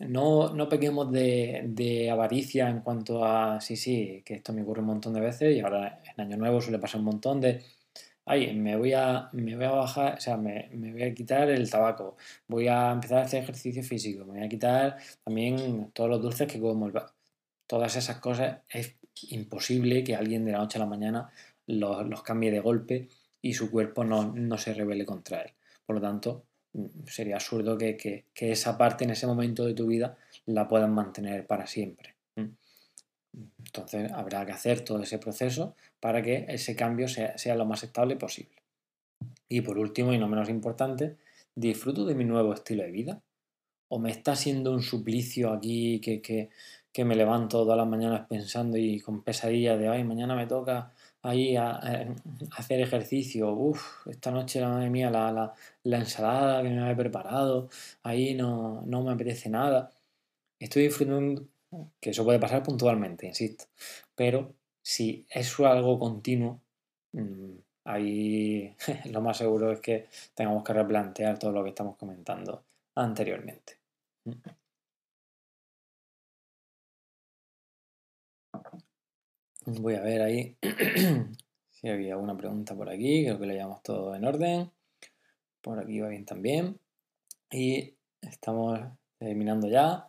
[0.00, 4.88] no, no pequemos de, avaricia en cuanto a, sí, sí, que esto me ocurre un
[4.88, 7.62] montón de veces y ahora en Año Nuevo suele pasar un montón de,
[8.26, 11.70] ay, me voy a, me voy a bajar, o sea, me, voy a quitar el
[11.70, 16.20] tabaco, voy a empezar a hacer ejercicio físico, me voy a quitar también todos los
[16.20, 16.92] dulces que como,
[17.66, 18.96] todas esas cosas, es
[19.30, 21.30] imposible que alguien de la noche a la mañana
[21.66, 23.08] los, cambie de golpe
[23.40, 25.52] y su cuerpo no, se revele contra él.
[25.84, 30.16] Por lo tanto, mm, sería absurdo que, esa parte en ese momento de tu vida
[30.46, 32.16] la puedan mantener para siempre.
[33.64, 38.16] Entonces habrá que hacer todo ese proceso para que ese cambio sea, lo más estable
[38.16, 38.62] posible.
[39.48, 41.16] Y por último, y no menos importante,
[41.54, 43.22] ¿disfruto de mi nuevo estilo de vida?
[43.88, 46.20] ¿O me está siendo un suplicio aquí que,
[46.92, 50.92] que, me levanto todas las mañanas pensando y con pesadilla de, ay, mañana me toca
[51.22, 51.80] ahí a,
[52.56, 55.54] hacer ejercicio, uff, esta noche, la madre mía, la,
[55.84, 57.68] la, ensalada que me había preparado,
[58.02, 59.90] ahí no, no me apetece nada.
[60.58, 61.46] Estoy disfrutando,
[62.00, 63.66] que eso puede pasar puntualmente, insisto,
[64.14, 66.60] pero si es algo continuo,
[67.12, 68.76] mm, ahí
[69.10, 72.64] lo más seguro es que tengamos que replantear todo lo que estamos comentando
[72.96, 73.78] anteriormente.
[79.64, 80.56] Voy a ver ahí
[81.70, 84.70] si había alguna pregunta por aquí, creo que lo llevamos todo en orden.
[85.60, 86.80] Por aquí va bien también.
[87.48, 88.80] Y estamos
[89.18, 90.08] terminando ya.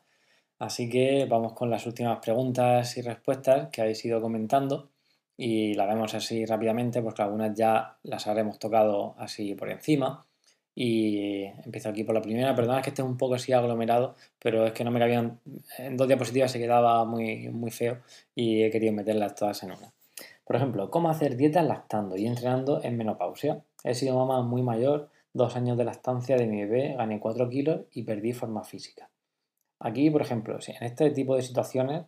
[0.58, 4.90] Así que vamos con las últimas preguntas y respuestas que habéis ido comentando
[5.38, 10.26] y las vemos así rápidamente porque algunas ya las habremos tocado así por encima.
[10.76, 12.56] Y empiezo aquí por la primera.
[12.56, 15.40] Perdona que esté un poco así aglomerado, pero es que no me cabían.
[15.78, 18.00] En dos diapositivas se quedaba muy, muy feo
[18.36, 19.94] y he querido meterlas todas en una.
[20.46, 23.64] Por ejemplo, ¿cómo hacer dietas lactando y entrenando en menopausia?
[23.84, 27.82] He sido mamá muy mayor, dos años de lactancia de mi bebé, gané 4 kilos
[27.92, 29.10] y perdí forma física.
[29.80, 32.06] Aquí, por ejemplo, en este tipo de situaciones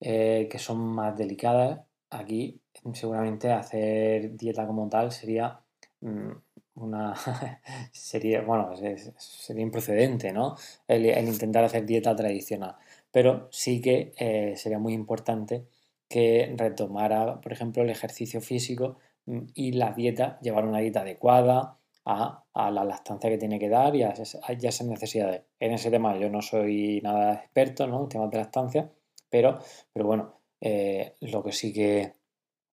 [0.00, 1.80] eh, que son más delicadas,
[2.10, 2.60] aquí
[2.94, 5.60] seguramente hacer dieta como tal sería
[6.00, 6.30] mm,
[6.74, 7.14] una
[7.92, 8.72] sería bueno
[9.16, 10.56] sería improcedente no
[10.88, 12.76] el, intentar hacer dieta tradicional.
[13.12, 15.66] Pero sí que eh, sería muy importante
[16.08, 21.78] que retomara por ejemplo el ejercicio físico mm, y la dieta llevar una dieta adecuada
[22.04, 25.42] a, la lactancia que tiene que dar y a, esas necesidades.
[25.60, 28.02] En ese tema yo no soy nada experto ¿no?
[28.02, 28.90] en temas de lactancia
[29.30, 29.58] pero
[29.92, 32.14] pero bueno eh, lo que sí que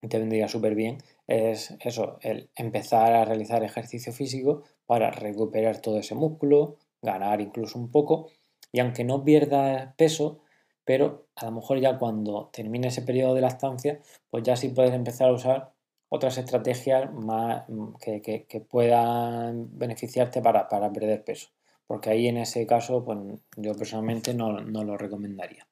[0.07, 0.97] te vendría súper bien
[1.28, 7.78] es eso, el empezar a realizar ejercicio físico para recuperar todo ese músculo, ganar incluso
[7.78, 8.30] un poco
[8.71, 10.39] y aunque no pierdas peso,
[10.86, 13.99] pero a lo mejor ya cuando termine ese periodo de lactancia,
[14.30, 15.73] pues ya sí puedes empezar a usar
[16.09, 17.65] otras estrategias más
[17.99, 21.49] que, puedan beneficiarte para, perder peso.
[21.86, 23.19] Porque ahí en ese caso, pues
[23.57, 25.67] yo personalmente no lo recomendaría.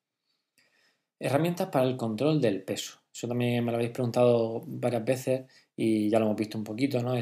[1.20, 3.05] Herramientas para el control del peso.
[3.16, 7.02] Eso también me lo habéis preguntado varias veces y ya lo hemos visto un poquito,
[7.02, 7.14] ¿no?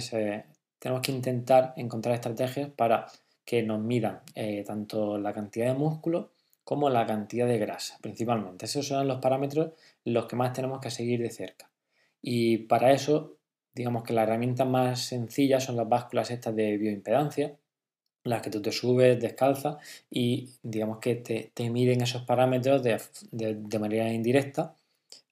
[0.79, 3.05] tenemos que intentar encontrar estrategias para
[3.45, 6.31] que nos midan eh, tanto la cantidad de músculo
[6.63, 8.65] como la cantidad de grasa, principalmente.
[8.65, 9.73] Esos son los parámetros
[10.03, 11.69] los que más tenemos que seguir de cerca.
[12.23, 13.37] Y para eso,
[13.75, 17.55] digamos que la herramienta más sencilla son las básculas estas de bioimpedancia,
[18.23, 19.77] las que tú te subes descalza
[20.09, 24.75] y digamos que te, te miden esos parámetros de, manera indirecta.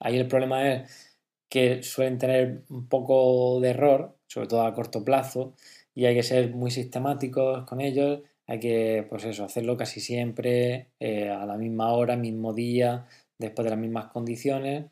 [0.02, 1.18] Ahí el problema es
[1.49, 5.54] que suelen tener un poco de error, sobre todo a corto plazo,
[5.95, 8.22] y hay que ser muy sistemáticos con ellos.
[8.47, 13.06] Hay que, pues eso, hacerlo casi siempre eh, a la misma hora, mismo día,
[13.38, 14.86] después de las mismas condiciones.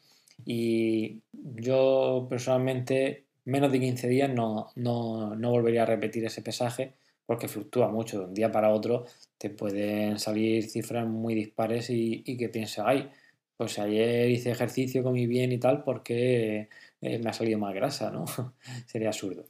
[0.46, 6.94] Y yo personalmente, menos de 15 días no, no, no volvería a repetir ese pesaje
[7.30, 8.20] porque fluctúa mucho.
[8.20, 9.06] De un día para otro
[9.38, 13.08] te pueden salir cifras muy dispares y, que pienses, ay,
[13.60, 16.70] pues ayer hice ejercicio, comí bien y tal, porque
[17.02, 18.24] eh, me ha salido más grasa, ¿no?
[18.88, 19.48] Sería absurdo.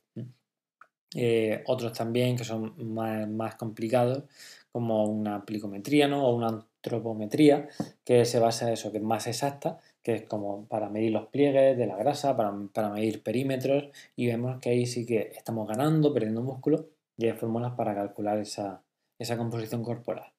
[1.16, 4.24] Eh, otros también que son más, complicados,
[4.72, 6.26] como una plicometría ¿no?
[6.26, 7.70] o una antropometría,
[8.04, 11.28] que se basa en eso, que es más exacta, que es como para medir los
[11.28, 15.68] pliegues de la grasa, para, para medir perímetros, y vemos que ahí sí que estamos
[15.68, 18.82] ganando, perdiendo músculo, y hay fórmulas para calcular esa,
[19.38, 20.32] composición corporal.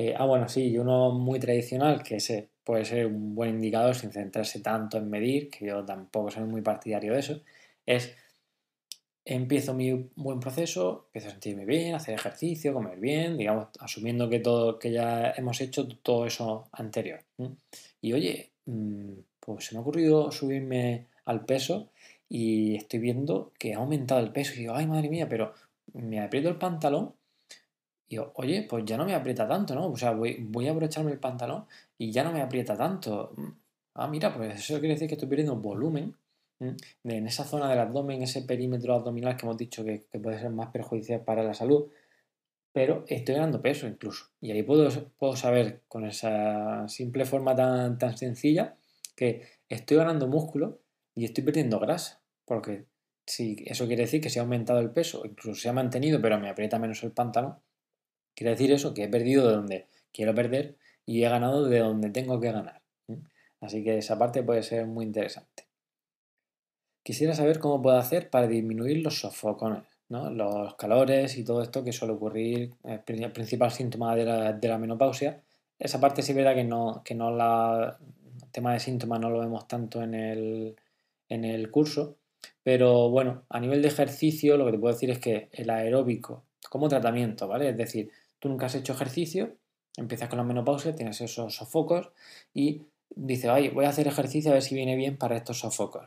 [0.00, 3.96] Eh, ah, bueno, sí, y uno muy tradicional, que ese puede ser un buen indicador
[3.96, 7.40] sin centrarse tanto en medir, que yo tampoco soy muy partidario de eso,
[7.84, 8.14] es
[9.24, 14.38] empiezo mi buen proceso, empiezo a sentirme bien, hacer ejercicio, comer bien, digamos, asumiendo que
[14.38, 17.24] todo, que ya hemos hecho todo eso anterior.
[18.00, 21.90] Y oye, mm, pues se me ha ocurrido subirme al peso
[22.28, 25.54] y estoy viendo que ha aumentado el peso y digo, ay madre mía, pero
[25.92, 27.17] me aprieto el pantalón
[28.08, 29.88] y digo, oye, pues ya no me aprieta tanto, ¿no?
[29.90, 31.66] O sea, voy, voy a abrocharme el pantalón
[31.98, 33.34] y ya no me aprieta tanto.
[33.94, 36.14] Ah, mira, pues eso quiere decir que estoy perdiendo volumen
[36.60, 40.70] en esa zona del abdomen, ese perímetro abdominal que hemos dicho que, puede ser más
[40.70, 41.90] perjudicial para la salud,
[42.72, 44.26] pero estoy ganando peso incluso.
[44.40, 44.88] Y ahí puedo,
[45.18, 48.76] puedo saber con esa simple forma tan, tan sencilla
[49.16, 50.80] que estoy ganando músculo
[51.14, 52.86] y estoy perdiendo grasa, porque
[53.26, 56.40] si eso quiere decir que se ha aumentado el peso, incluso se ha mantenido, pero
[56.40, 57.56] me aprieta menos el pantalón,
[58.38, 62.10] quiere decir eso, que he perdido de donde quiero perder y he ganado de donde
[62.10, 62.82] tengo que ganar.
[63.60, 65.66] Así que esa parte puede ser muy interesante.
[67.02, 70.30] quisiera saber cómo puedo hacer para disminuir los sofocones, ¿no?
[70.30, 75.42] los calores y todo esto que suele ocurrir, el principal síntoma de la, menopausia.
[75.76, 77.98] Esa parte sí es verdad que no, que no la,
[78.44, 80.76] el tema de síntomas no lo vemos tanto en el,
[81.28, 82.18] en el curso,
[82.62, 86.44] pero bueno, a nivel de ejercicio lo que te puedo decir es que el aeróbico
[86.68, 87.70] como tratamiento, ¿vale?
[87.70, 89.56] Es decir, tú nunca has hecho ejercicio,
[89.96, 92.10] empiezas con la menopausia, tienes esos sofocos
[92.54, 96.06] y dices, ay, voy a hacer ejercicio a ver si viene bien para estos sofocos.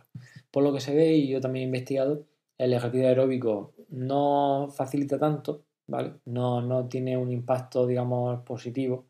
[0.51, 2.25] Por lo que se ve, y yo también he investigado,
[2.57, 6.13] el ejercicio aeróbico no facilita tanto, ¿vale?
[6.25, 9.05] No, no tiene un impacto, digamos, positivo,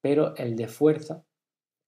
[0.00, 1.24] pero el de fuerza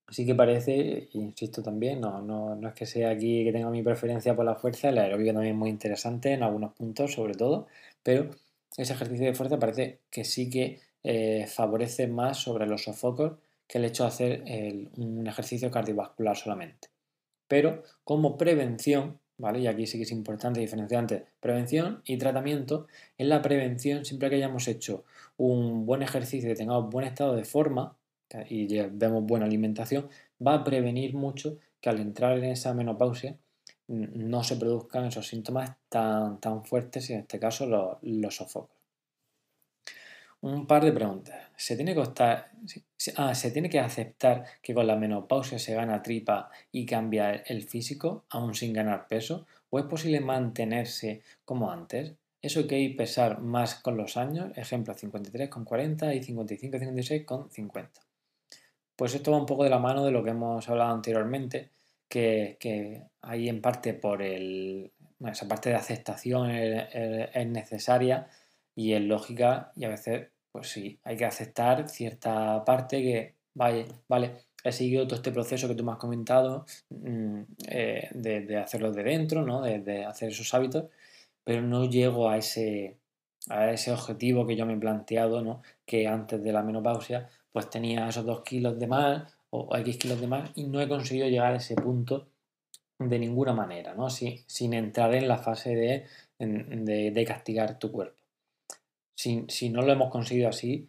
[0.09, 3.83] sí que parece, insisto también, no, no, no es que sea aquí que tenga mi
[3.83, 7.67] preferencia por la fuerza, el aeróbico también es muy interesante en algunos puntos, sobre todo,
[8.03, 8.31] pero
[8.77, 13.79] ese ejercicio de fuerza parece que sí que eh, favorece más sobre los sofocos que
[13.79, 14.45] el hecho de hacer
[14.97, 16.89] un ejercicio cardiovascular solamente.
[17.49, 19.61] Pero como prevención, ¿vale?
[19.61, 22.87] Y aquí sí que es importante diferenciar entre prevención y tratamiento.
[23.19, 25.05] En la prevención, siempre que hayamos hecho
[25.37, 27.97] un buen ejercicio y tengamos buen estado de forma
[28.49, 30.09] y vemos buena alimentación,
[30.45, 33.37] va a prevenir mucho que al entrar en esa menopausia
[33.93, 38.77] no se produzcan esos síntomas tan, tan fuertes y en este caso los, los sofocos.
[40.41, 41.41] Un par de preguntas.
[41.57, 42.03] ¿Se tiene, que
[43.17, 47.63] ah, ¿Se tiene que aceptar que con la menopausia se gana tripa y cambia el
[47.63, 49.47] físico, aún sin ganar peso?
[49.71, 52.15] ¿O es posible mantenerse como antes?
[52.41, 54.51] ¿Eso que hay pesar más con los años?
[54.57, 58.01] Ejemplo, 53 con 40 y 55 56 con 50.
[58.97, 61.71] Pues esto va un poco de la mano de lo que hemos hablado anteriormente,
[62.13, 64.93] que, ahí en parte por el,
[65.27, 68.29] esa parte de aceptación es, necesaria
[68.75, 73.87] y es lógica y a veces, pues sí, hay que aceptar cierta parte que, vale,
[74.09, 74.33] vale,
[74.63, 79.03] he seguido todo este proceso que tú me has comentado mm, eh, de, hacerlo de
[79.05, 79.63] dentro, ¿no?
[79.63, 80.87] De, hacer esos hábitos,
[81.45, 82.99] pero no llego a ese,
[83.49, 85.63] a ese objetivo que yo me he planteado, ¿no?
[85.87, 90.21] Que antes de la menopausia, pues tenía esos dos kilos de más o X kilos
[90.21, 92.29] de más y no he conseguido llegar a ese punto
[92.99, 94.09] de ninguna manera, ¿no?
[94.09, 96.07] sin entrar en la fase de,
[96.39, 98.23] de, castigar tu cuerpo.
[99.15, 100.89] Si, si, no lo hemos conseguido así,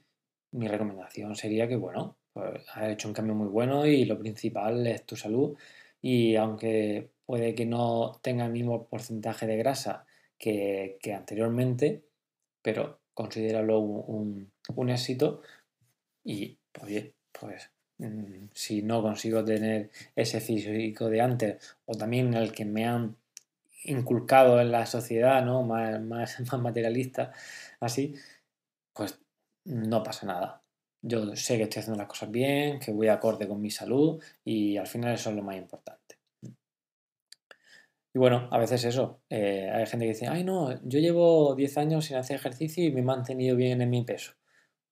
[0.52, 4.88] mi recomendación sería que, bueno, pues has hecho un cambio muy bueno y lo principal
[4.88, 5.58] es tu salud
[6.02, 10.06] y aunque puede que no tenga el mismo porcentaje de grasa
[10.38, 12.04] que, que anteriormente,
[12.62, 15.42] pero considéralo un, un éxito
[16.24, 16.92] y, pues
[17.42, 17.73] Mm,
[18.54, 23.16] si no consigo tener ese físico de antes o también el que me han
[23.86, 25.64] inculcado en la sociedad, ¿no?
[25.64, 27.32] Más, más, más materialista,
[27.80, 28.16] así,
[28.94, 29.20] pues
[29.66, 30.62] no pasa nada.
[31.02, 34.78] Yo sé que estoy haciendo las cosas bien, que voy acorde con mi salud y
[34.78, 36.18] al final eso es lo más importante.
[38.16, 41.78] Y bueno, a veces eso, eh, hay gente que dice, ay no, yo llevo 10
[41.78, 44.34] años sin hacer ejercicio y me he mantenido bien en mi peso.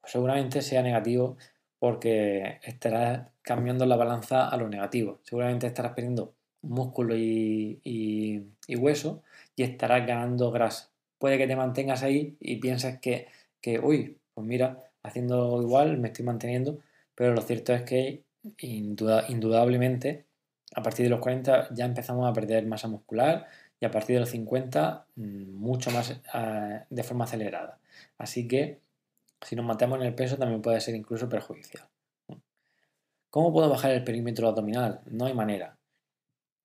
[0.02, 1.38] Pues seguramente sea negativo
[1.82, 5.20] porque estarás cambiando la balanza a lo negativo.
[5.24, 8.46] Seguramente estarás perdiendo músculo y,
[8.78, 9.24] hueso
[9.56, 10.92] y estarás ganando grasa.
[11.18, 13.30] Puede que te mantengas ahí y pienses que,
[13.62, 16.78] que, uy, pues mira, haciendo igual me estoy manteniendo,
[17.16, 18.26] pero lo cierto es que
[18.60, 20.26] indudablemente
[20.76, 23.48] a partir de los 40 ya empezamos a perder masa muscular
[23.80, 27.80] y a partir de los 50 mm, mucho más eh, de forma acelerada.
[28.20, 28.82] Así que
[29.46, 31.88] si nos matamos en el peso también puede ser incluso perjudicial.
[33.30, 35.02] ¿Cómo puedo bajar el perímetro abdominal?
[35.06, 35.78] No hay manera.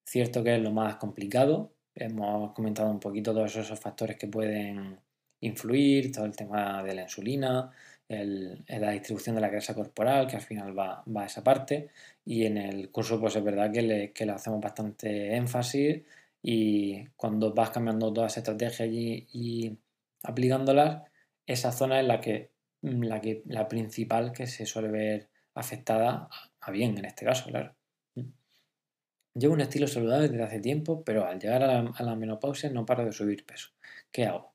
[0.05, 1.73] Cierto que es lo más complicado.
[1.95, 4.99] Hemos comentado un poquito todos esos factores que pueden
[5.41, 7.71] influir, todo el tema de la insulina,
[8.09, 11.89] la distribución de la grasa corporal, que al final va, a esa parte.
[12.25, 16.03] Y en el curso, pues es verdad que le, hacemos bastante énfasis
[16.43, 19.79] y cuando vas cambiando todas las estrategias y, y
[20.23, 21.03] aplicándolas,
[21.47, 26.29] esa zona es la que la, que, la principal que se suele ver afectada
[26.61, 27.75] a bien en este caso, claro.
[28.15, 28.31] Mm.
[29.35, 33.05] Llevo un estilo saludable desde hace tiempo, pero al llegar a la, menopausia no paro
[33.05, 33.71] de subir peso.
[34.11, 34.55] ¿Qué hago?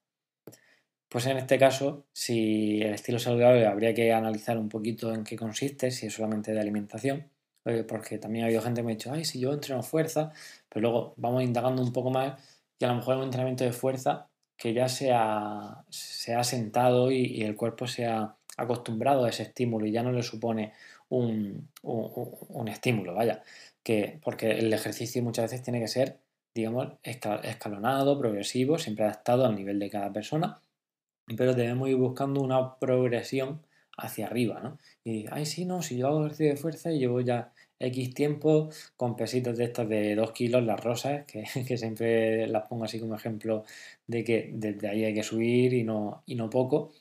[1.10, 5.36] Pues en este caso, si el estilo saludable habría que analizar un poquito en qué
[5.36, 7.30] consiste, si es solamente de alimentación,
[7.88, 10.32] porque también ha habido gente que me ha dicho, ay, si yo entreno fuerza,
[10.70, 12.42] pero luego vamos indagando un poco más
[12.80, 14.31] y a lo mejor un entrenamiento de fuerza
[14.62, 19.42] que ya se ha, se ha sentado y, el cuerpo se ha acostumbrado a ese
[19.42, 20.74] estímulo y ya no le supone
[21.10, 21.68] un,
[22.68, 23.42] estímulo, vaya,
[23.82, 26.20] que, porque el ejercicio muchas veces tiene que ser,
[26.54, 30.62] digamos, escalonado, progresivo, siempre adaptado al nivel de cada persona,
[31.36, 33.64] pero debemos ir buscando una progresión
[33.98, 34.78] hacia arriba, ¿no?
[35.04, 37.52] Y, ay, sí, no, si yo hago ejercicio de fuerza y llevo ya
[37.82, 42.86] X tiempo con pesitos de estas de 2 kilos, las rosas, que, siempre las pongo
[42.86, 43.64] así como ejemplo
[44.08, 46.94] de que desde ahí hay que subir y no, y no poco.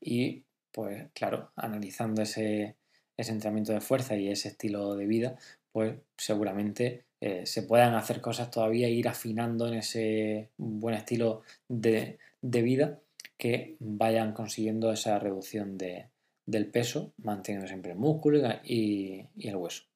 [0.00, 2.76] Y pues claro, analizando ese,
[3.16, 5.36] entrenamiento de fuerza y ese estilo de vida,
[5.70, 11.42] pues seguramente eh, se puedan hacer cosas todavía e ir afinando en ese buen estilo
[11.68, 13.00] de, vida
[13.38, 19.91] que vayan consiguiendo esa reducción del peso, manteniendo siempre el músculo y, el hueso.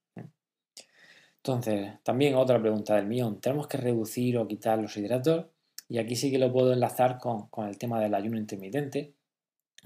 [1.47, 5.47] Entonces, también otra pregunta del millón, ¿tenemos que reducir o quitar los hidratos?
[5.89, 9.15] Y aquí sí que lo puedo enlazar con, con el tema del ayuno intermitente,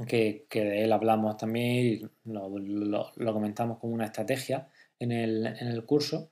[0.08, 4.68] que, de él hablamos también y lo, comentamos como una estrategia
[4.98, 6.30] en el, curso.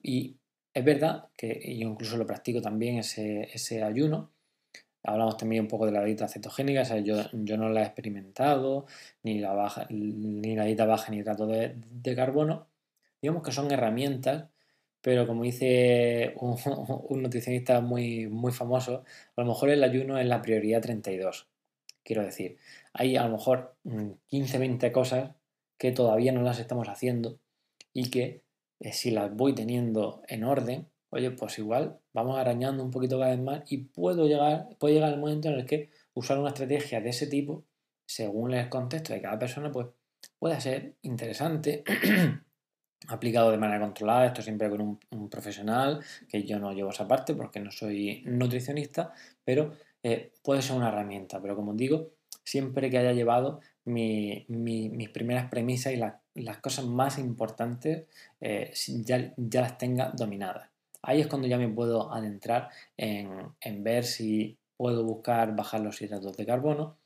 [0.00, 0.36] Y
[0.72, 4.30] es verdad que yo incluso lo practico también ese, ayuno.
[5.02, 8.86] Hablamos también un poco de la dieta cetogénica, yo, yo, no la he experimentado,
[9.24, 12.68] ni la, baja, ni la dieta baja ni trato de, de carbono.
[13.20, 14.44] Digamos que son herramientas
[15.02, 19.04] pero como dice un, nutricionista muy, muy famoso,
[19.36, 21.48] a lo mejor el ayuno es la prioridad 32.
[22.02, 22.58] Quiero decir,
[22.92, 23.76] hay a lo mejor
[24.28, 25.30] 15, mm, 20 cosas
[25.78, 27.38] que todavía no las estamos haciendo
[27.92, 28.42] y que
[28.80, 33.30] eh, si las voy teniendo en orden, oye, pues igual vamos arañando un poquito cada
[33.30, 37.00] vez más y puedo llegar, puede llegar el momento en el que usar una estrategia
[37.00, 37.64] de ese tipo,
[38.06, 39.88] según el contexto de cada persona, pues
[40.38, 41.84] puede ser interesante,
[43.08, 47.34] aplicado de manera controlada, esto siempre con un, profesional, que yo no llevo esa parte
[47.34, 49.12] porque no soy nutricionista,
[49.44, 49.72] pero
[50.02, 52.10] eh, puede ser una herramienta, pero como digo,
[52.44, 55.92] siempre que haya llevado mis primeras premisas
[56.34, 58.04] y las cosas más importantes
[58.40, 58.72] eh,
[59.04, 60.68] ya, ya, las tenga dominadas.
[61.02, 66.36] Ahí es cuando ya me puedo adentrar en, ver si puedo buscar bajar los hidratos
[66.36, 66.96] de carbono.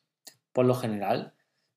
[0.52, 1.32] Por lo general,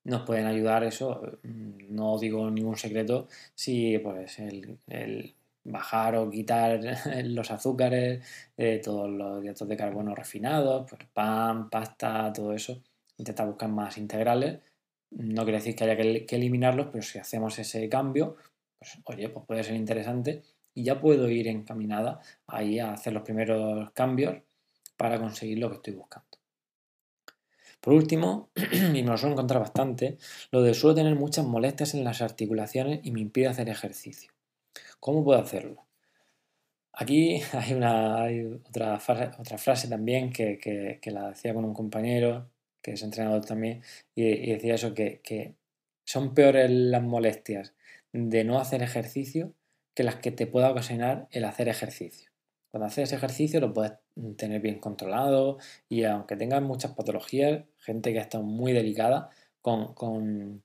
[0.08, 6.80] nos pueden ayudar eso, mm, no digo ningún secreto, si pues el, bajar o quitar
[7.24, 8.24] los azúcares,
[8.56, 12.82] eh, todos los hidratos de carbono refinados, pues pan, pasta, todo eso.
[13.18, 14.60] Intentar buscar más integrales.
[15.10, 18.36] No quiere decir que haya que, eliminarlos, pero si hacemos ese cambio,
[18.78, 20.42] pues oye, pues puede ser interesante
[20.74, 24.36] y ya puedo ir encaminada ahí a hacer los primeros cambios
[24.96, 26.27] para conseguir lo que estoy buscando.
[27.80, 30.18] Por último, y me lo suelo encontrar bastante,
[30.50, 34.32] lo de suelo tener muchas molestias en las articulaciones y me impide hacer ejercicio.
[35.00, 35.86] ¿Cómo puedo hacerlo?
[36.92, 38.26] Aquí hay, una,
[38.68, 42.50] otra, frase, otra frase también que, la decía con un compañero,
[42.82, 43.82] que es entrenador también,
[44.14, 45.54] y, decía eso, que,
[46.04, 47.74] son peores las molestias
[48.12, 49.52] de no hacer ejercicio
[49.94, 52.27] que las que te pueda ocasionar el hacer ejercicio.
[52.70, 53.92] Cuando haces ejercicio lo puedes
[54.36, 55.58] tener bien controlado
[55.88, 59.30] y aunque tengas muchas patologías, gente que está muy delicada,
[59.62, 60.62] con, con,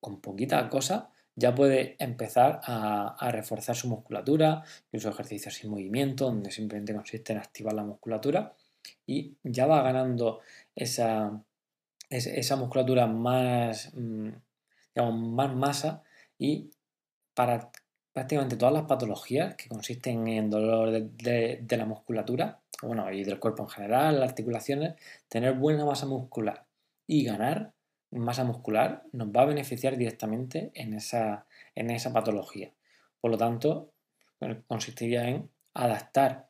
[0.00, 6.50] con poquita cosa, ya puede empezar a, reforzar su musculatura, incluso ejercicios sin movimiento, donde
[6.50, 8.54] simplemente consiste en activar la musculatura
[9.06, 10.40] y ya va ganando
[10.74, 11.42] esa,
[12.10, 14.28] esa musculatura más, mm,
[14.96, 16.02] más masa
[16.38, 16.70] y
[17.34, 17.70] para
[18.12, 23.62] prácticamente todas las patologías que consisten en dolor de, la musculatura, bueno, y del cuerpo
[23.64, 24.94] en general, las articulaciones,
[25.28, 26.66] tener buena masa muscular
[27.06, 27.72] y ganar
[28.10, 32.72] masa muscular nos va a beneficiar directamente en esa, en esa patología.
[33.20, 33.92] Por lo tanto,
[34.66, 36.48] consistiría en adaptar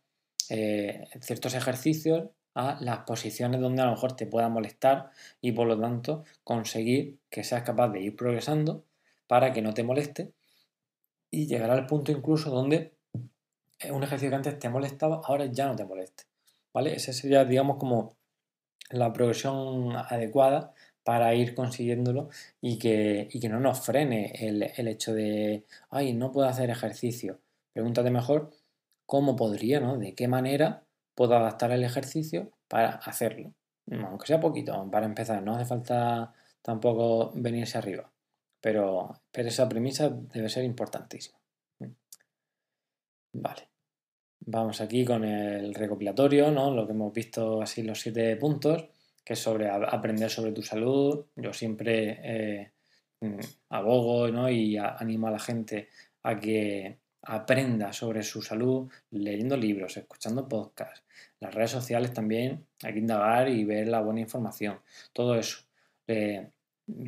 [0.48, 5.10] eh, ciertos ejercicios a las posiciones donde a lo mejor te pueda molestar
[5.40, 8.84] y por lo tanto conseguir que seas capaz de ir progresando
[9.26, 10.32] para que no te moleste
[11.32, 12.92] y llegar al punto incluso donde
[13.90, 16.24] un ejercicio que antes te molestaba ahora ya no te moleste.
[16.72, 16.94] ¿Vale?
[16.94, 18.16] Esa sería, digamos, como
[18.90, 20.72] la progresión adecuada
[21.02, 22.28] para ir consiguiéndolo
[22.60, 27.40] y que, que no nos frene el, hecho de, ay, no puedo hacer ejercicio.
[27.72, 28.50] Pregúntate mejor
[29.06, 29.98] cómo podría, ¿no?
[29.98, 30.84] De qué manera
[31.14, 33.52] puedo adaptar el ejercicio para hacerlo.
[33.90, 36.32] Aunque sea poquito, para empezar, no hace falta
[36.62, 38.11] tampoco venirse arriba.
[38.62, 41.38] Pero, pero esa premisa debe ser importantísima.
[43.34, 43.68] Vale.
[44.44, 46.70] Vamos aquí con el recopilatorio, ¿no?
[46.70, 48.88] Lo que hemos visto así los siete puntos
[49.24, 51.26] que es sobre aprender sobre tu salud.
[51.36, 52.72] Yo siempre eh,
[53.20, 53.38] mm,
[53.70, 54.50] abogo ¿no?
[54.50, 55.88] y animo a la gente
[56.22, 61.04] a que aprenda sobre su salud leyendo libros, escuchando podcasts.
[61.38, 64.80] Las redes sociales también hay que indagar y ver la buena información.
[65.12, 65.58] Todo eso.
[66.08, 66.50] Eh,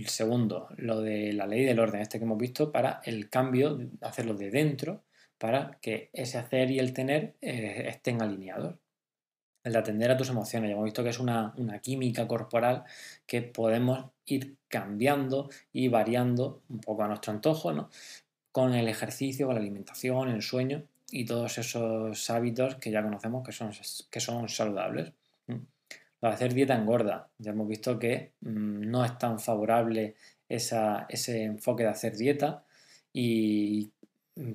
[0.07, 4.35] segundo, lo de la ley del orden, este que hemos visto, para el cambio, hacerlo
[4.35, 5.03] de dentro,
[5.39, 8.77] para que ese hacer y el tener eh, estén alineados
[9.65, 10.69] el de atender a tus emociones.
[10.69, 12.85] Ya hemos visto que es una, química corporal
[13.27, 17.91] que podemos ir cambiando y variando un poco a nuestro antojo, ¿no?
[18.53, 23.45] con el ejercicio, con la alimentación, el sueño y todos esos hábitos que ya conocemos
[23.45, 23.73] que son,
[24.11, 25.13] que son saludables.
[26.25, 27.29] Lo de hacer dieta engorda.
[27.37, 30.15] Ya hemos visto que mm, no es tan favorable
[30.49, 32.65] ese enfoque de hacer dieta
[33.13, 33.91] y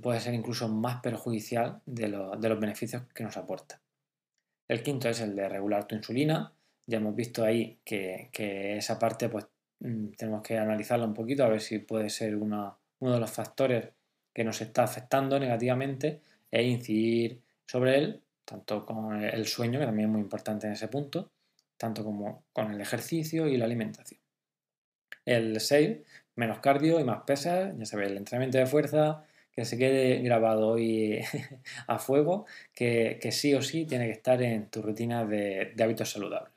[0.01, 3.79] puede ser incluso más perjudicial de, los beneficios que nos aporta.
[4.67, 6.51] El quinto es el de regular tu insulina.
[6.87, 8.31] Ya hemos visto ahí que,
[8.75, 9.45] esa parte pues
[9.81, 13.89] mm, tenemos que analizarla un poquito a ver si puede ser uno de los factores
[14.33, 16.19] que nos está afectando negativamente
[16.49, 20.87] e incidir sobre él, tanto con el sueño, que también es muy importante en ese
[20.87, 21.29] punto,
[21.79, 24.19] tanto como con el ejercicio y la alimentación.
[25.25, 25.99] El 6,
[26.35, 30.69] menos cardio y más pesas, ya sabéis, el entrenamiento de fuerza, que se quede grabado
[30.69, 31.19] hoy
[31.87, 36.53] a fuego, que, sí o sí tiene que estar en tu rutina de, hábitos saludables.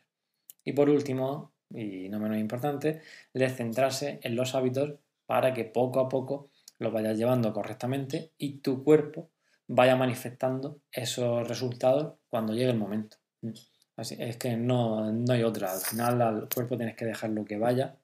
[0.64, 3.00] Y por último, y no menos importante,
[3.32, 4.94] de centrarse en los hábitos
[5.26, 9.30] para que poco a poco los vayas llevando correctamente y tu cuerpo
[9.68, 13.18] vaya manifestando esos resultados cuando llegue el momento.
[13.96, 15.72] Así es que no, no hay otra.
[15.72, 17.96] Al final al cuerpo tienes que dejarlo que vaya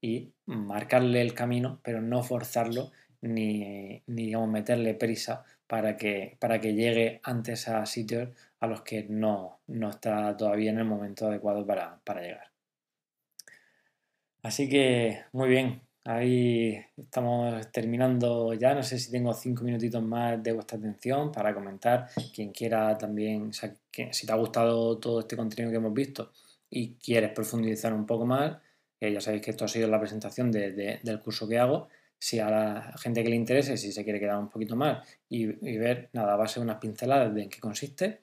[0.00, 6.74] y marcarle el camino, pero no forzarlo ni, digamos, meterle prisa para que, para que
[6.74, 8.30] llegue antes a sitios
[8.60, 9.60] a los que no,
[9.90, 12.50] está todavía en el momento adecuado para, para llegar.
[14.42, 18.74] Así que muy bien, ahí estamos terminando ya.
[18.74, 22.08] No sé si tengo cinco minutitos más de vuestra atención para comentar.
[22.34, 26.32] Quien quiera también, si te ha gustado todo este contenido que hemos visto
[26.70, 28.56] y quieres profundizar un poco más,
[29.00, 31.88] eh, ya sabéis que esto ha sido la presentación del curso que hago.
[32.18, 35.46] Si a la gente que le interese, si se quiere quedar un poquito más y,
[35.76, 38.22] ver, nada, va a ser unas pinceladas de en qué consiste,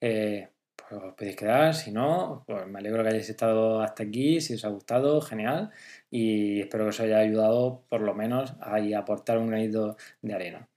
[0.00, 1.74] eh, pues os podéis quedar.
[1.74, 4.40] Si no, pues me alegro que hayáis estado hasta aquí.
[4.40, 5.70] Si os ha gustado, genial.
[6.10, 10.68] Y espero que os haya ayudado por lo menos a aportar un granito de arena.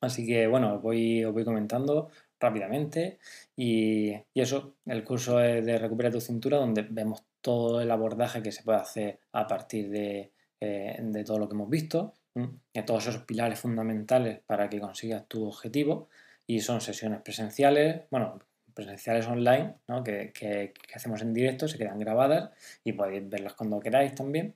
[0.00, 3.18] Así que bueno, os voy, os voy comentando rápidamente.
[3.56, 8.52] Y, y, eso, el curso de Recupera tu cintura, donde vemos todo el abordaje que
[8.52, 13.22] se puede hacer a partir de, eh, todo lo que hemos visto, de todos esos
[13.24, 16.08] pilares fundamentales para que consigas tu objetivo.
[16.46, 18.38] Y son sesiones presenciales, bueno,
[18.78, 19.74] presenciales online,
[20.04, 22.50] que, hacemos en directo, se quedan grabadas
[22.84, 24.54] y podéis verlas cuando queráis también.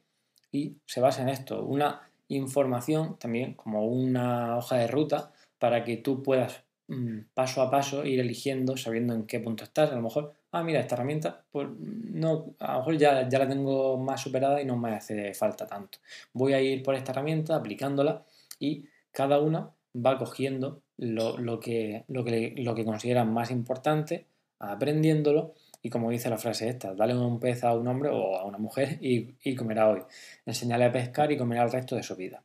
[0.52, 5.96] Y se basa en esto, una información también como una hoja de ruta para que
[5.96, 9.90] tú puedas mm, paso a paso ir eligiendo, sabiendo en qué punto estás.
[9.90, 13.48] A lo mejor ah, mira, esta herramienta, pues no, a lo mejor ya, ya la
[13.48, 15.98] tengo más superada y no me hace falta tanto.
[16.32, 18.24] Voy a ir por esta herramienta, aplicándola
[18.60, 24.26] y cada una va cogiendo lo, que, lo, que, lo que considera más importante,
[24.58, 28.44] aprendiéndolo y como dice la frase esta, dale un pez a un hombre o a
[28.44, 30.02] una mujer y, y comerá hoy.
[30.46, 32.42] Enseñale a pescar y comerá el resto de su vida.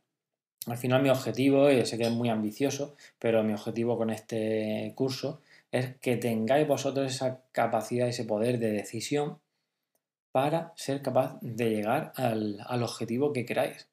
[0.66, 5.40] Al final mi objetivo, sé que es muy ambicioso, pero mi objetivo con este curso
[5.70, 9.38] es que tengáis vosotros esa capacidad, ese poder de decisión
[10.32, 13.88] para ser capaz de llegar al, objetivo que queráis.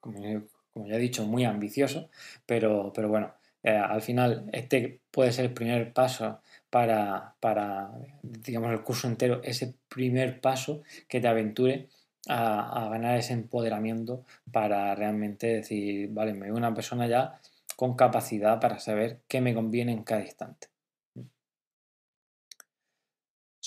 [0.00, 0.48] Como,
[0.86, 2.10] ya he dicho, muy ambicioso,
[2.46, 6.40] pero, pero bueno, eh, al final este puede ser el primer paso
[6.70, 7.90] para, para,
[8.22, 11.88] digamos, el curso entero, ese primer paso que te aventure
[12.28, 17.40] a, a, ganar ese empoderamiento para realmente decir, vale, me veo una persona ya
[17.76, 20.68] con capacidad para saber qué me conviene en cada instante.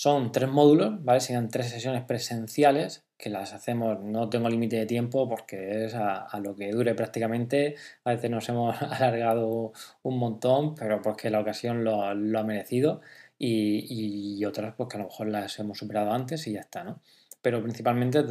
[0.04, 1.20] Son tres módulos, ¿vale?
[1.20, 6.28] Serían tres sesiones presenciales que las hacemos, no tengo límite de tiempo porque es a,
[6.44, 7.76] lo que dure prácticamente.
[8.04, 13.02] A veces nos hemos alargado un montón, pero porque la ocasión lo, ha merecido
[13.38, 17.00] y, otras pues que a lo mejor las hemos superado antes y ya está, ¿no?
[17.44, 18.24] Pero principalmente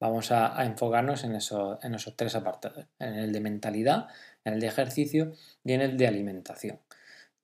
[0.00, 4.08] vamos a, enfocarnos en, en esos tres apartados, en el de mentalidad,
[4.44, 6.80] en el de ejercicio y en el de alimentación,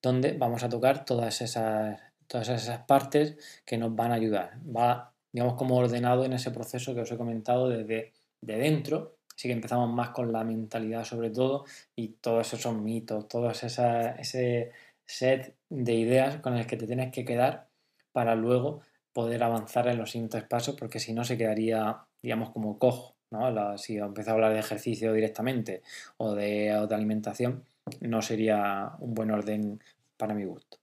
[0.03, 4.59] donde vamos a tocar todas esas, todas esas partes que nos van a ayudar.
[4.65, 9.17] Va, digamos, como ordenado en ese proceso que os he comentado desde de dentro.
[9.35, 11.65] Así que empezamos más con la mentalidad sobre todo
[11.97, 14.73] y todos esos mitos, todo ese
[15.07, 17.69] set de ideas con el que te tienes que quedar
[18.13, 18.83] para luego
[19.13, 23.17] poder avanzar en los siguientes pasos, porque si no se quedaría, digamos, como cojo.
[23.31, 23.77] ¿no?
[23.77, 25.83] si empiezo a hablar de ejercicio directamente
[26.17, 27.65] o de, alimentación,
[28.01, 29.83] no sería un buen orden
[30.17, 30.79] para mi gusto.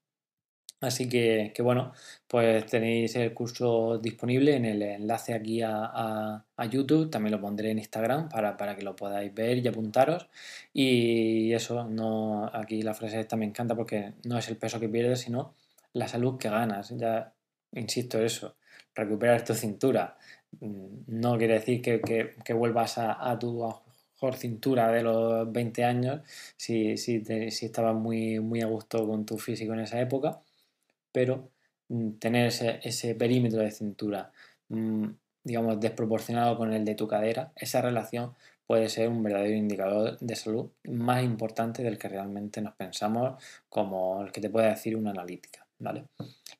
[0.86, 1.94] Así que, bueno,
[2.28, 7.80] pues tenéis el curso disponible en el enlace aquí a, YouTube, también lo pondré en
[7.80, 10.28] Instagram para, para, que lo podáis ver y apuntaros.
[10.74, 14.90] Y eso, no, aquí la frase esta me encanta porque no es el peso que
[14.90, 15.54] pierdes, sino
[15.94, 16.90] la salud que ganas.
[16.98, 17.34] Ya
[17.74, 18.56] insisto eso,
[18.96, 20.18] recuperar tu cintura,
[20.62, 23.62] Mm, no quiere decir que, vuelvas a, tu
[24.14, 26.22] mejor cintura de los 20 años,
[26.58, 30.42] si, si, si estabas muy, muy a gusto con tu físico en esa época,
[31.16, 31.50] pero
[31.88, 34.34] mm, tener ese, ese perímetro de cintura,
[34.68, 35.06] mm,
[35.46, 38.34] digamos, desproporcionado con el de tu cadera, esa relación
[38.68, 44.24] puede ser un verdadero indicador de salud más importante del que realmente nos pensamos como
[44.24, 46.06] el que te puede decir una analítica, ¿vale?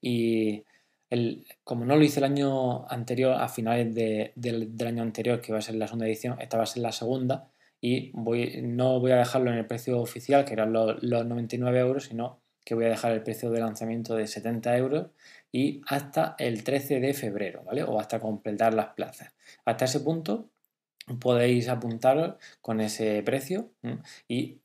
[0.02, 0.64] Y
[1.10, 5.60] el, como no lo hice el año anterior, a finales del año anterior, que va
[5.60, 7.50] a ser la segunda edición, esta va a ser la segunda,
[7.82, 11.80] y voy, no voy a dejarlo en el precio oficial, que eran los, los 99
[11.80, 15.08] euros, sino que voy a dejar el precio de lanzamiento de 70 euros
[15.52, 17.84] y hasta el 13 de febrero, ¿vale?
[17.84, 19.34] O hasta completar las plazas.
[19.64, 20.50] Hasta ese punto
[21.20, 23.70] podéis apuntaros con ese precio
[24.28, 24.60] y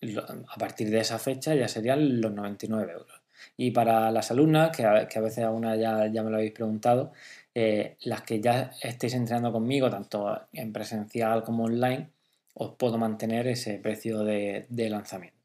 [0.48, 3.20] a partir de esa fecha ya serían los 99 euros.
[3.56, 7.12] Y para las alumnas, que a, veces algunas ya, me lo habéis preguntado,
[7.54, 12.10] eh, las que ya estéis entrenando conmigo, tanto en presencial como online,
[12.54, 15.39] os puedo mantener ese precio de lanzamiento.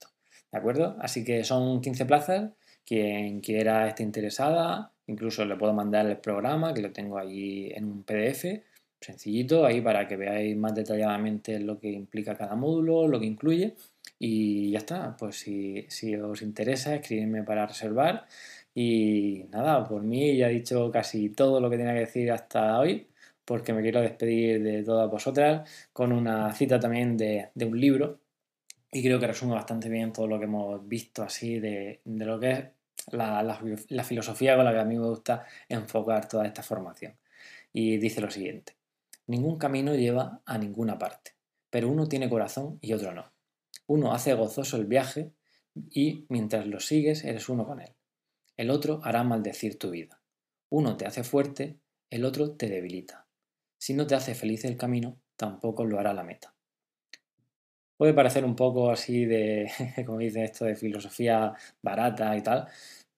[0.56, 0.95] ¿De acuerdo?
[1.02, 2.52] Así que son 15 plazas.
[2.86, 7.84] Quien quiera esté interesada, incluso le puedo mandar el programa, que lo tengo allí en
[7.84, 8.64] un PDF
[9.02, 13.76] sencillito ahí para que veáis más detalladamente lo que implica cada módulo, lo que incluye
[14.18, 18.26] y ya está, pues si, os interesa escribidme para reservar
[18.73, 22.80] y nada, por mí ya he dicho casi todo lo que tenía que decir hasta
[22.80, 23.07] hoy
[23.44, 28.19] porque me quiero despedir de todas vosotras con una cita también de un libro
[28.95, 32.39] y creo que resume bastante bien todo lo que hemos visto así de, de lo
[32.39, 32.65] que es
[33.11, 33.59] la, la,
[33.89, 37.17] la filosofía con la que a mí me gusta enfocar toda esta formación.
[37.73, 38.77] Y dice lo siguiente.
[39.27, 41.35] Ningún camino lleva a ninguna parte,
[41.69, 43.34] pero uno tiene corazón y otro no.
[43.85, 45.34] Uno hace gozoso el viaje
[45.89, 47.91] y mientras lo sigues eres uno con él.
[48.55, 50.22] El otro hará maldecir tu vida.
[50.69, 53.27] Uno te hace fuerte, el otro te debilita.
[53.77, 56.55] Si no te hace feliz el camino, tampoco lo hará la meta.
[57.97, 59.69] Puede parecer un poco así de,
[60.05, 62.67] como dice esto, de filosofía barata y tal,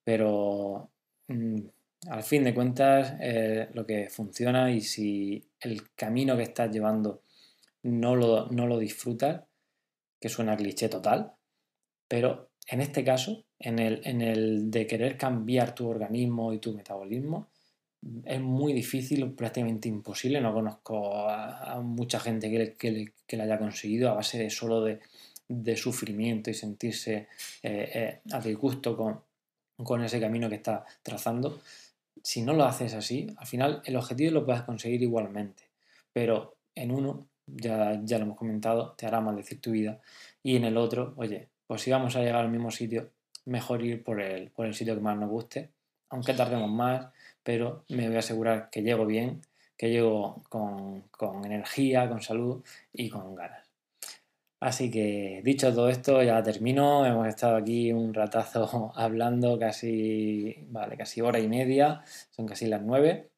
[0.04, 0.90] pero
[1.28, 1.60] mmm,
[2.08, 7.22] al fin de cuentas eh, lo que funciona y si el camino que estás llevando
[7.82, 9.42] no lo, no lo disfrutas,
[10.20, 11.32] que suena cliché total,
[12.08, 16.74] pero en este caso, en el, en el de querer cambiar tu organismo y tu
[16.74, 17.48] metabolismo,
[18.24, 20.40] es muy difícil, prácticamente imposible.
[20.40, 24.50] No conozco a, a mucha gente que, que, que, lo haya conseguido a base de
[24.50, 25.00] solo de,
[25.48, 27.28] de sufrimiento y sentirse
[27.62, 29.20] eh, eh, a disgusto con,
[29.82, 31.60] con ese camino que está trazando.
[32.22, 35.64] Si no lo haces así, al final el objetivo lo puedes conseguir igualmente,
[36.12, 40.00] pero en uno, ya, ya lo hemos comentado, te hará maldecir tu vida,
[40.42, 43.10] y en el otro, oye, pues si vamos a llegar al mismo sitio,
[43.46, 45.70] mejor ir por el, por el sitio que más nos guste,
[46.10, 47.06] aunque tardemos más,
[47.48, 49.40] pero me voy a asegurar que llego bien,
[49.74, 51.08] que llego con,
[51.46, 52.62] energía, con salud
[52.92, 53.66] y con ganas.
[54.60, 57.06] Así que dicho todo esto, ya termino.
[57.06, 62.02] Hemos estado aquí un ratazo hablando casi, vale, casi hora y media,
[62.32, 63.30] son casi las nueve.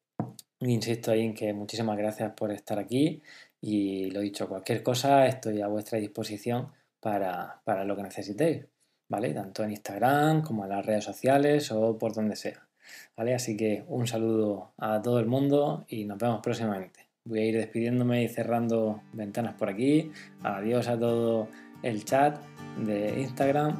[0.59, 3.23] Insisto ahí en que muchísimas gracias por estar aquí
[3.61, 6.69] y lo dicho, cualquier cosa estoy a vuestra disposición
[6.99, 8.65] para, para lo que necesitéis,
[9.07, 9.33] ¿vale?
[9.33, 12.67] Tanto en Instagram como en las redes sociales o por donde sea,
[13.15, 13.33] ¿vale?
[13.33, 17.07] Así que un saludo a todo el mundo y nos vemos próximamente.
[17.23, 20.11] Voy a ir despidiéndome y cerrando ventanas por aquí.
[20.41, 21.47] Adiós a todo
[21.83, 22.37] el chat
[22.77, 23.79] de Instagram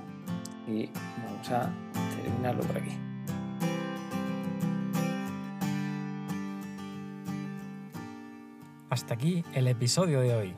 [0.67, 0.89] y
[1.25, 1.73] vamos a
[2.23, 2.91] terminarlo por aquí.
[8.91, 10.53] Hasta aquí el episodio de hoy.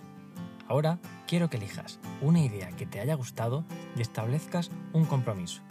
[0.67, 0.97] Ahora
[1.27, 3.63] quiero que elijas una idea que te haya gustado
[3.95, 5.61] y establezcas un compromiso.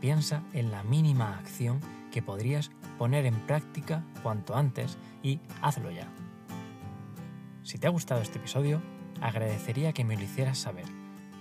[0.00, 1.80] Piensa en la mínima acción
[2.12, 6.06] que podrías poner en práctica cuanto antes y hazlo ya.
[7.64, 8.80] Si te ha gustado este episodio,
[9.20, 10.84] agradecería que me lo hicieras saber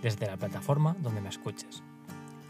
[0.02, 1.84] desde la plataforma donde me escuches.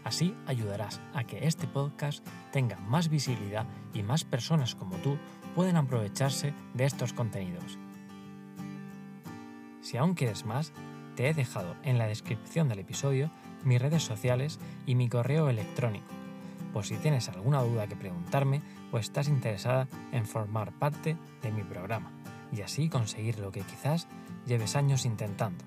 [0.04, 5.18] Así ayudarás a que este podcast tenga más visibilidad y más personas como tú
[5.54, 7.78] pueden aprovecharse de estos contenidos.
[9.80, 10.72] Si aún quieres más,
[11.16, 13.30] te he dejado en la descripción del episodio
[13.64, 16.06] mis redes sociales y mi correo electrónico,
[16.72, 21.62] por si tienes alguna duda que preguntarme o estás interesada en formar parte de mi
[21.62, 22.12] programa
[22.52, 24.08] y así conseguir lo que quizás
[24.46, 25.64] lleves años intentando.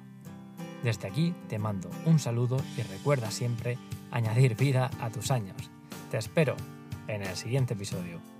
[0.83, 3.77] Desde aquí te mando un saludo y recuerda siempre
[4.11, 5.71] añadir vida a tus años.
[6.11, 6.55] Te espero
[7.07, 8.34] en el siguiente episodio.